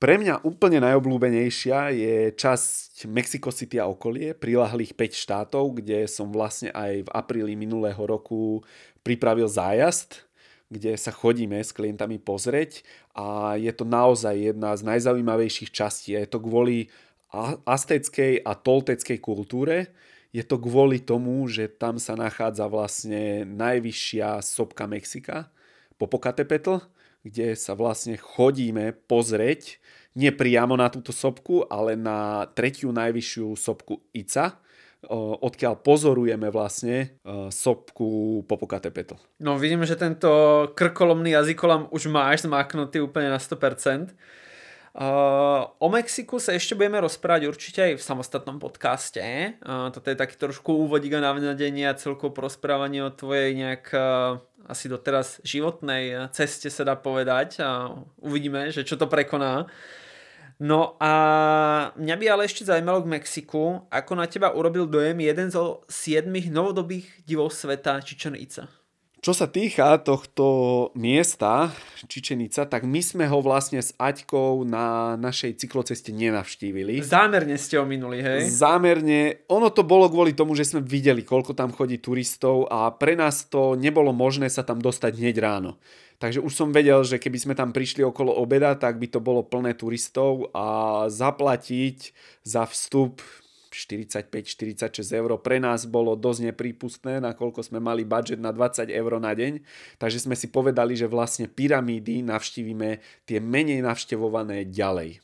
[0.00, 6.32] Pre mňa úplne najobľúbenejšia je časť Mexico City a okolie, prilahlých 5 štátov, kde som
[6.32, 8.64] vlastne aj v apríli minulého roku
[9.04, 10.24] pripravil zájazd,
[10.72, 12.80] kde sa chodíme s klientami pozrieť
[13.12, 16.16] a je to naozaj jedna z najzaujímavejších častí.
[16.16, 16.88] Je to kvôli
[17.68, 19.92] azteckej a tolteckej kultúre.
[20.30, 25.50] Je to kvôli tomu, že tam sa nachádza vlastne najvyššia sopka Mexika,
[25.98, 26.80] Popocatépetl,
[27.26, 29.82] kde sa vlastne chodíme pozrieť
[30.18, 34.58] nie priamo na túto sopku, ale na tretiu najvyššiu sopku Ica,
[35.40, 37.14] odkiaľ pozorujeme vlastne
[37.54, 39.14] sopku Popocatépetl.
[39.38, 40.28] No vidím, že tento
[40.74, 44.12] krkolomný jazykolam už máš zmáknutý úplne na 100%.
[44.90, 49.22] Uh, o Mexiku sa ešte budeme rozprávať určite aj v samostatnom podcaste.
[49.62, 54.42] Uh, toto je taký trošku úvodík a navnadenie a celkovo porozprávanie o tvojej nejak uh,
[54.66, 57.58] asi doteraz životnej ceste sa dá povedať
[58.22, 59.66] uvidíme, že čo to prekoná.
[60.60, 61.12] No a
[61.96, 66.52] mňa by ale ešte zaujímalo k Mexiku, ako na teba urobil dojem jeden zo siedmých
[66.52, 68.68] novodobých divov sveta Chichen Itza.
[69.20, 71.68] Čo sa týka tohto miesta,
[72.08, 77.04] Čičenica, tak my sme ho vlastne s Aťkou na našej cykloceste nenavštívili.
[77.04, 78.48] Zámerne ste ho minuli, hej?
[78.48, 79.44] Zámerne.
[79.52, 83.44] Ono to bolo kvôli tomu, že sme videli, koľko tam chodí turistov a pre nás
[83.44, 85.76] to nebolo možné sa tam dostať hneď ráno.
[86.16, 89.44] Takže už som vedel, že keby sme tam prišli okolo obeda, tak by to bolo
[89.44, 93.20] plné turistov a zaplatiť za vstup
[93.70, 99.30] 45-46 eur pre nás bolo dosť neprípustné, nakoľko sme mali budget na 20 eur na
[99.30, 99.62] deň.
[99.96, 105.22] Takže sme si povedali, že vlastne pyramídy navštívime tie menej navštevované ďalej.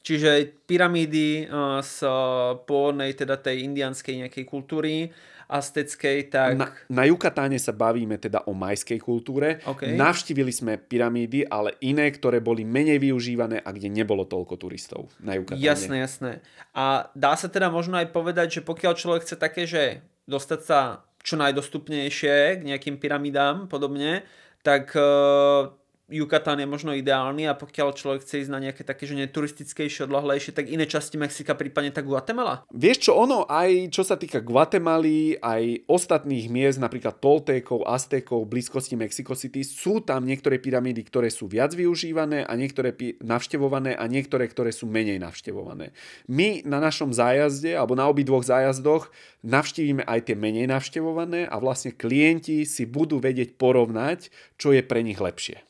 [0.00, 1.44] Čiže pyramídy
[1.84, 1.96] z
[2.64, 5.12] pôvodnej, teda tej indianskej nejakej kultúry
[5.50, 6.54] azteckej, tak...
[6.54, 9.58] Na, na Jukatáne sa bavíme teda o majskej kultúre.
[9.66, 9.98] Okay.
[9.98, 15.34] Navštívili sme pyramídy, ale iné, ktoré boli menej využívané a kde nebolo toľko turistov na
[15.34, 15.58] Jukatáne.
[15.58, 16.32] Jasné, jasné.
[16.70, 21.02] A dá sa teda možno aj povedať, že pokiaľ človek chce také, že dostať sa
[21.20, 24.24] čo najdostupnejšie k nejakým pyramidám podobne,
[24.64, 24.94] tak
[26.10, 30.50] Yucatán je možno ideálny a pokiaľ človek chce ísť na nejaké také, že neturistickejšie, odlahlejšie,
[30.50, 32.66] tak iné časti Mexika, prípadne tak Guatemala?
[32.74, 38.98] Vieš čo, ono aj čo sa týka Guatemaly, aj ostatných miest, napríklad Toltékov, Aztékov, blízkosti
[38.98, 42.90] Mexico City, sú tam niektoré pyramídy, ktoré sú viac využívané a niektoré
[43.22, 45.94] navštevované a niektoré, ktoré sú menej navštevované.
[46.26, 49.14] My na našom zájazde, alebo na obidvoch zájazdoch,
[49.46, 55.06] navštívime aj tie menej navštevované a vlastne klienti si budú vedieť porovnať, čo je pre
[55.06, 55.69] nich lepšie.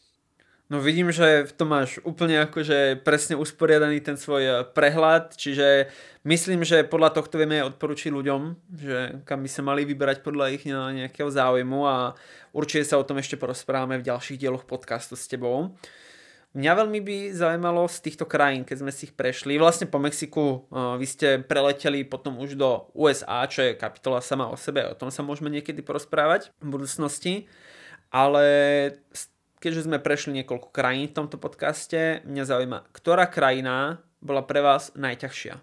[0.70, 5.90] No vidím, že to máš úplne akože presne usporiadaný ten svoj eh, prehľad, čiže
[6.22, 8.40] myslím, že podľa tohto vieme odporučiť ľuďom,
[8.78, 12.14] že kam by sa mali vyberať podľa ich eh, nejakého záujmu a
[12.54, 15.74] určite sa o tom ešte porozprávame v ďalších dieloch podcastu s tebou.
[16.54, 19.54] Mňa veľmi by zaujímalo z týchto krajín, keď sme si ich prešli.
[19.54, 24.50] Vlastne po Mexiku uh, vy ste preleteli potom už do USA, čo je kapitola sama
[24.50, 24.82] o sebe.
[24.82, 27.46] O tom sa môžeme niekedy porozprávať v budúcnosti.
[28.10, 28.42] Ale
[29.60, 34.90] keďže sme prešli niekoľko krajín v tomto podcaste, mňa zaujíma, ktorá krajina bola pre vás
[34.96, 35.60] najťažšia?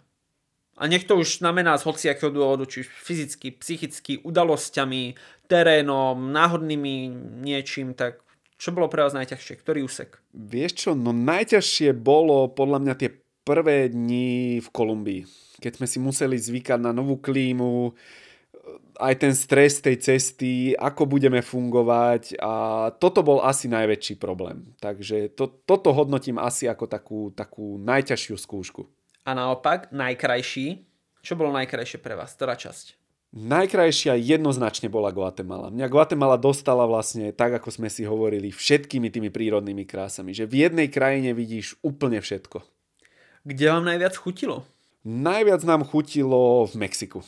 [0.78, 5.18] A nech to už znamená z hociakého dôvodu, či fyzicky, psychicky, udalosťami,
[5.50, 7.10] terénom, náhodnými
[7.42, 8.22] niečím, tak
[8.62, 9.58] čo bolo pre vás najťažšie?
[9.58, 10.22] Ktorý úsek?
[10.38, 13.10] Vieš čo, no najťažšie bolo podľa mňa tie
[13.42, 15.22] prvé dni v Kolumbii.
[15.58, 17.98] Keď sme si museli zvykať na novú klímu,
[18.98, 22.54] aj ten stres tej cesty, ako budeme fungovať a
[22.98, 24.74] toto bol asi najväčší problém.
[24.82, 28.90] Takže to, toto hodnotím asi ako takú, takú najťažšiu skúšku.
[29.24, 30.88] A naopak, najkrajší?
[31.22, 32.34] Čo bolo najkrajšie pre vás?
[32.34, 32.98] Ktorá časť?
[33.36, 35.68] Najkrajšia jednoznačne bola Guatemala.
[35.68, 40.32] Mňa Guatemala dostala vlastne, tak ako sme si hovorili, všetkými tými prírodnými krásami.
[40.32, 42.64] Že v jednej krajine vidíš úplne všetko.
[43.44, 44.64] Kde vám najviac chutilo?
[45.04, 47.20] Najviac nám chutilo v Mexiku.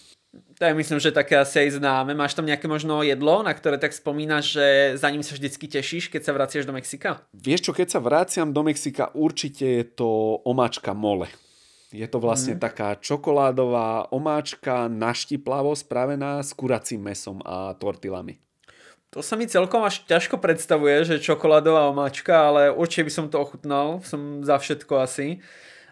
[0.59, 2.11] To je myslím, že také asi aj známe.
[2.11, 4.65] Máš tam nejaké možno jedlo, na ktoré tak spomínaš, že
[4.99, 7.23] za ním sa vždycky tešíš, keď sa vraciaš do Mexika?
[7.31, 11.31] Vieš čo, keď sa vraciam do Mexika, určite je to omáčka mole.
[11.89, 12.61] Je to vlastne mm.
[12.61, 18.37] taká čokoládová omáčka naštiplavo spravená s kuracím mesom a tortilami.
[19.09, 23.41] To sa mi celkom až ťažko predstavuje, že čokoládová omáčka, ale určite by som to
[23.41, 24.05] ochutnal.
[24.05, 25.41] Som za všetko asi.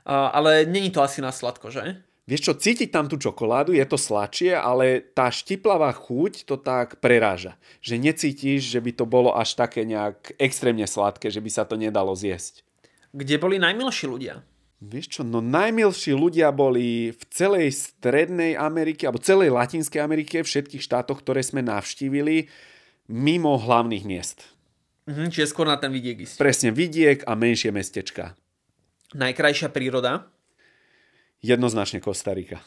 [0.06, 1.98] Ale není to asi na sladko, že?
[2.28, 7.00] Vieš čo, cítiť tam tú čokoládu, je to sladšie, ale tá štiplavá chuť to tak
[7.00, 7.56] preráža.
[7.80, 11.80] Že necítiš, že by to bolo až také nejak extrémne sladké, že by sa to
[11.80, 12.68] nedalo zjesť.
[13.16, 14.44] Kde boli najmilší ľudia?
[14.84, 20.84] Vieš čo, no najmilší ľudia boli v celej Strednej Amerike, alebo celej Latinskej Amerike, všetkých
[20.84, 22.52] štátoch, ktoré sme navštívili,
[23.08, 24.46] mimo hlavných miest.
[25.08, 26.36] Mhm, čiže skôr na ten vidiek ísť.
[26.36, 28.36] Presne, vidiek a menšie mestečka.
[29.16, 30.28] Najkrajšia príroda?
[31.42, 32.60] Jednoznačne Kostarika.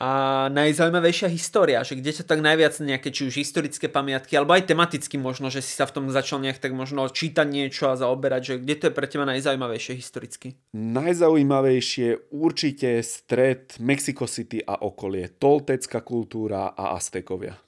[0.00, 4.72] a najzaujímavejšia história, že kde ťa tak najviac nejaké, či už historické pamiatky, alebo aj
[4.72, 8.40] tematicky možno, že si sa v tom začal nejak tak možno čítať niečo a zaoberať,
[8.40, 10.56] že kde to je pre teba najzaujímavejšie historicky?
[10.72, 17.60] Najzaujímavejšie určite stred Mexico City a okolie, toltecká kultúra a Aztekovia.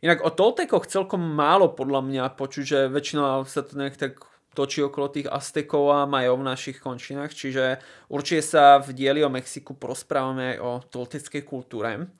[0.00, 4.16] Inak o Toltekoch celkom málo podľa mňa počuť, že väčšinou sa to nejak tak
[4.54, 7.78] točí okolo tých Aztekov a Majov v našich končinách, čiže
[8.10, 12.10] určite sa v dieli o Mexiku prosprávame aj o tolteckej kultúre.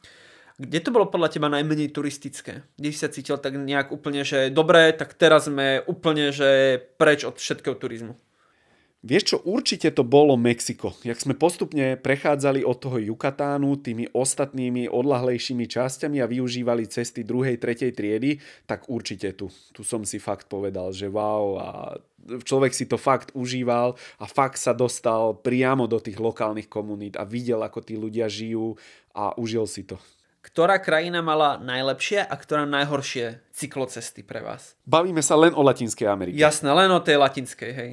[0.60, 2.68] Kde to bolo podľa teba najmenej turistické?
[2.76, 7.24] Kde si sa cítil tak nejak úplne, že dobre, tak teraz sme úplne, že preč
[7.24, 8.12] od všetkého turizmu?
[9.00, 10.92] Vieš čo, určite to bolo Mexiko.
[11.08, 17.56] Jak sme postupne prechádzali od toho Jukatánu tými ostatnými odlahlejšími časťami a využívali cesty druhej,
[17.56, 18.36] tretej triedy,
[18.68, 19.48] tak určite tu.
[19.72, 21.68] Tu som si fakt povedal, že wow a
[22.44, 27.24] človek si to fakt užíval a fakt sa dostal priamo do tých lokálnych komunít a
[27.24, 28.76] videl, ako tí ľudia žijú
[29.16, 29.96] a užil si to.
[30.44, 34.76] Ktorá krajina mala najlepšie a ktorá najhoršie cyklocesty pre vás?
[34.84, 36.36] Bavíme sa len o Latinskej Amerike.
[36.36, 37.92] Jasné, len o tej latinskej, hej.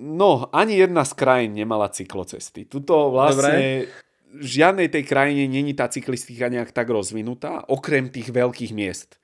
[0.00, 2.64] No, ani jedna z krajín nemala cyklocesty.
[2.64, 4.40] Tuto vlastne Dobre.
[4.40, 9.20] v žiadnej tej krajine není tá cyklistika nejak tak rozvinutá, okrem tých veľkých miest.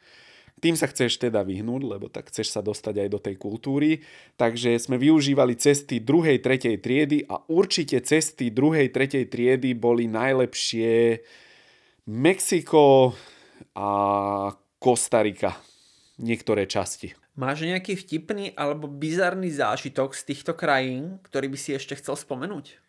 [0.61, 4.05] Tým sa chceš teda vyhnúť, lebo tak chceš sa dostať aj do tej kultúry.
[4.37, 11.21] Takže sme využívali cesty druhej, tretej triedy a určite cesty druhej, tretej triedy boli najlepšie
[12.09, 13.17] Mexiko
[13.77, 13.89] a
[14.81, 15.57] Kostarika.
[16.21, 17.26] Niektoré časti.
[17.37, 22.81] Máš nejaký vtipný alebo bizarný zážitok z týchto krajín, ktorý by si ešte chcel spomenúť?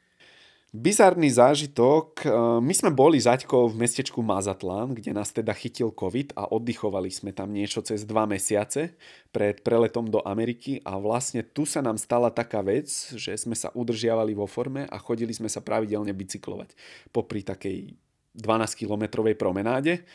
[0.72, 2.24] Bizarný zážitok.
[2.24, 2.28] E,
[2.64, 7.36] my sme boli zaďkou v mestečku Mazatlan, kde nás teda chytil COVID a oddychovali sme
[7.36, 8.96] tam niečo cez dva mesiace
[9.36, 12.88] pred preletom do Ameriky a vlastne tu sa nám stala taká vec,
[13.20, 16.72] že sme sa udržiavali vo forme a chodili sme sa pravidelne bicyklovať
[17.12, 17.92] popri takej
[18.36, 20.08] 12-kilometrovej promenáde.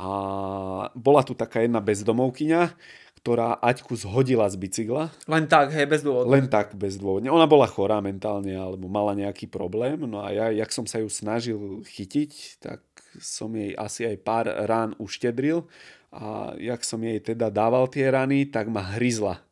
[0.00, 0.08] A
[0.96, 2.72] bola tu taká jedna bezdomovkyňa,
[3.20, 5.12] ktorá Aťku zhodila z bicykla.
[5.28, 6.26] Len tak, hej, bez dôvodu.
[6.32, 7.28] Len tak, bez dôvodu.
[7.28, 10.00] Ona bola chorá mentálne, alebo mala nejaký problém.
[10.08, 12.30] No a ja, jak som sa ju snažil chytiť,
[12.64, 12.80] tak
[13.20, 15.68] som jej asi aj pár rán uštedril.
[16.10, 19.44] A jak som jej teda dával tie rany, tak ma hryzla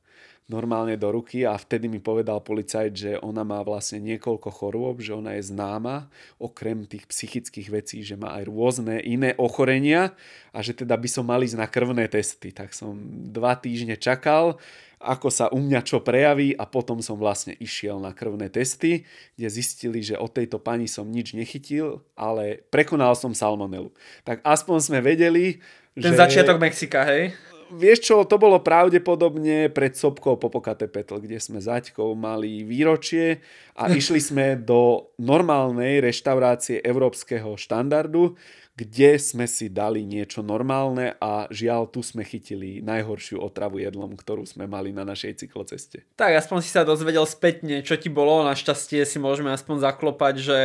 [0.48, 5.12] normálne do ruky a vtedy mi povedal policajt, že ona má vlastne niekoľko chorôb, že
[5.12, 6.08] ona je známa,
[6.40, 10.16] okrem tých psychických vecí, že má aj rôzne iné ochorenia
[10.56, 12.48] a že teda by som mal ísť na krvné testy.
[12.48, 12.96] Tak som
[13.28, 14.56] dva týždne čakal,
[14.98, 19.04] ako sa u mňa čo prejaví a potom som vlastne išiel na krvné testy,
[19.36, 23.92] kde zistili, že od tejto pani som nič nechytil, ale prekonal som salmonelu.
[24.24, 25.60] Tak aspoň sme vedeli,
[25.92, 26.18] Ten že...
[26.18, 27.36] začiatok Mexika, hej?
[27.74, 33.40] Vieš čo, to bolo pravdepodobne pred Sobkou Popokate Petl, kde sme zaťkou mali výročie
[33.76, 38.38] a išli sme do normálnej reštaurácie európskeho štandardu,
[38.78, 44.46] kde sme si dali niečo normálne a žiaľ, tu sme chytili najhoršiu otravu jedlom, ktorú
[44.46, 46.06] sme mali na našej cykloceste.
[46.14, 48.46] Tak aspoň si sa dozvedel spätne, čo ti bolo.
[48.46, 50.58] Našťastie si môžeme aspoň zaklopať, že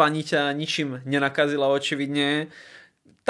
[0.00, 2.48] pani ťa ničím nenakazila očividne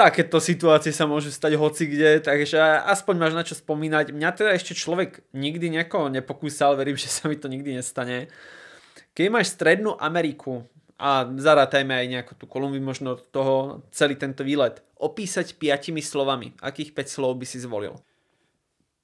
[0.01, 2.57] takéto situácie sa môžu stať hoci kde, takže
[2.89, 4.09] aspoň máš na čo spomínať.
[4.09, 8.25] Mňa teda ešte človek nikdy nejako nepokúsal, verím, že sa mi to nikdy nestane.
[9.13, 10.65] Keď máš Strednú Ameriku
[10.97, 16.57] a zarátajme aj nejakú tú Kolumbiu, možno toho celý tento výlet, opísať piatimi slovami.
[16.65, 17.93] Akých 5 slov by si zvolil?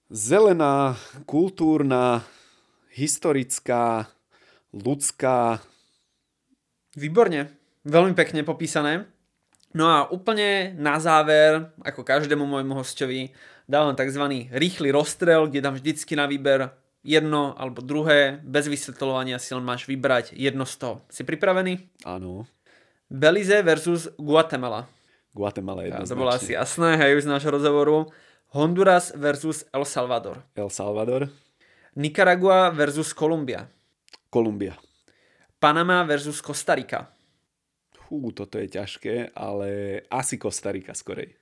[0.09, 0.97] Zelená,
[1.29, 2.25] kultúrna,
[2.95, 4.09] historická,
[4.73, 5.61] ľudská.
[6.97, 7.53] Výborne,
[7.85, 9.05] veľmi pekne popísané.
[9.77, 13.29] No a úplne na záver, ako každému môjmu hostovi,
[13.69, 14.49] dávam tzv.
[14.49, 16.73] rýchly rozstrel, kde dám vždycky na výber
[17.05, 20.95] jedno alebo druhé, bez vysvetľovania si len máš vybrať jedno z toho.
[21.13, 21.77] Si pripravený?
[22.09, 22.49] Áno.
[23.05, 24.89] Belize versus Guatemala.
[25.37, 28.09] Guatemala je To bolo asi jasné, hej, už z nášho rozhovoru.
[28.57, 30.41] Honduras versus El Salvador.
[30.57, 31.29] El Salvador.
[31.93, 33.69] Nicaragua versus Kolumbia.
[34.33, 34.73] Kolumbia.
[35.61, 37.16] Panama versus Kostarika
[38.09, 41.35] hú, toto je ťažké, ale asi Kostarika skorej.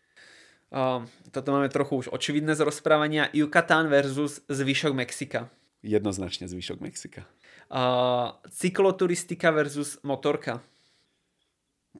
[0.74, 3.30] Uh, toto máme trochu už očividné z rozprávania.
[3.32, 5.47] Yucatán versus zvyšok Mexika.
[5.86, 7.24] Jednoznačne zvyšok Mexika.
[7.70, 10.59] Uh, cykloturistika versus motorka.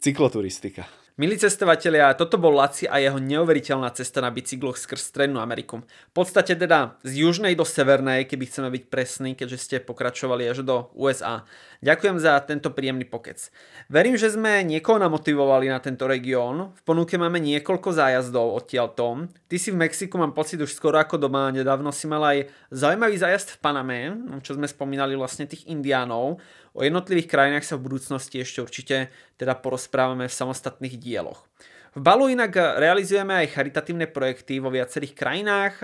[0.02, 0.90] Cykloturistika.
[1.16, 5.80] Milí cestovatelia, toto bol Laci a jeho neuveriteľná cesta na bicykloch skrz Strednú Ameriku.
[6.12, 10.68] V podstate teda z južnej do severnej, keby chceme byť presní, keďže ste pokračovali až
[10.68, 11.48] do USA.
[11.80, 13.48] Ďakujem za tento príjemný pokec.
[13.88, 16.76] Verím, že sme niekoho namotivovali na tento región.
[16.76, 19.32] V ponuke máme niekoľko zájazdov odtiaľto.
[19.48, 21.48] Ty si v Mexiku, mám pocit, už skoro ako doma.
[21.48, 24.00] Nedávno si mal aj zaujímavý zájazd v Paname,
[24.44, 26.44] čo sme spomínali vlastne tých indiánov.
[26.76, 28.96] O jednotlivých krajinách sa v budúcnosti ešte určite
[29.40, 31.48] teda porozprávame v samostatných dieloch.
[31.96, 35.80] V Balu inak realizujeme aj charitatívne projekty vo viacerých krajinách.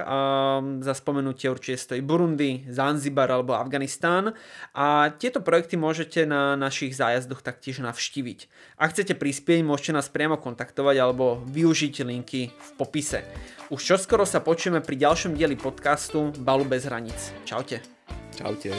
[0.83, 4.35] Za spomenutie určite stojí Burundi, Zanzibar alebo Afganistán.
[4.75, 8.51] A tieto projekty môžete na našich zájazdoch taktiež navštíviť.
[8.75, 13.23] Ak chcete prispieť, môžete nás priamo kontaktovať alebo využiť linky v popise.
[13.71, 17.31] Už čoskoro sa počujeme pri ďalšom dieli podcastu Balu bez hraníc.
[17.47, 17.79] Čaute.
[18.35, 18.75] Čaute.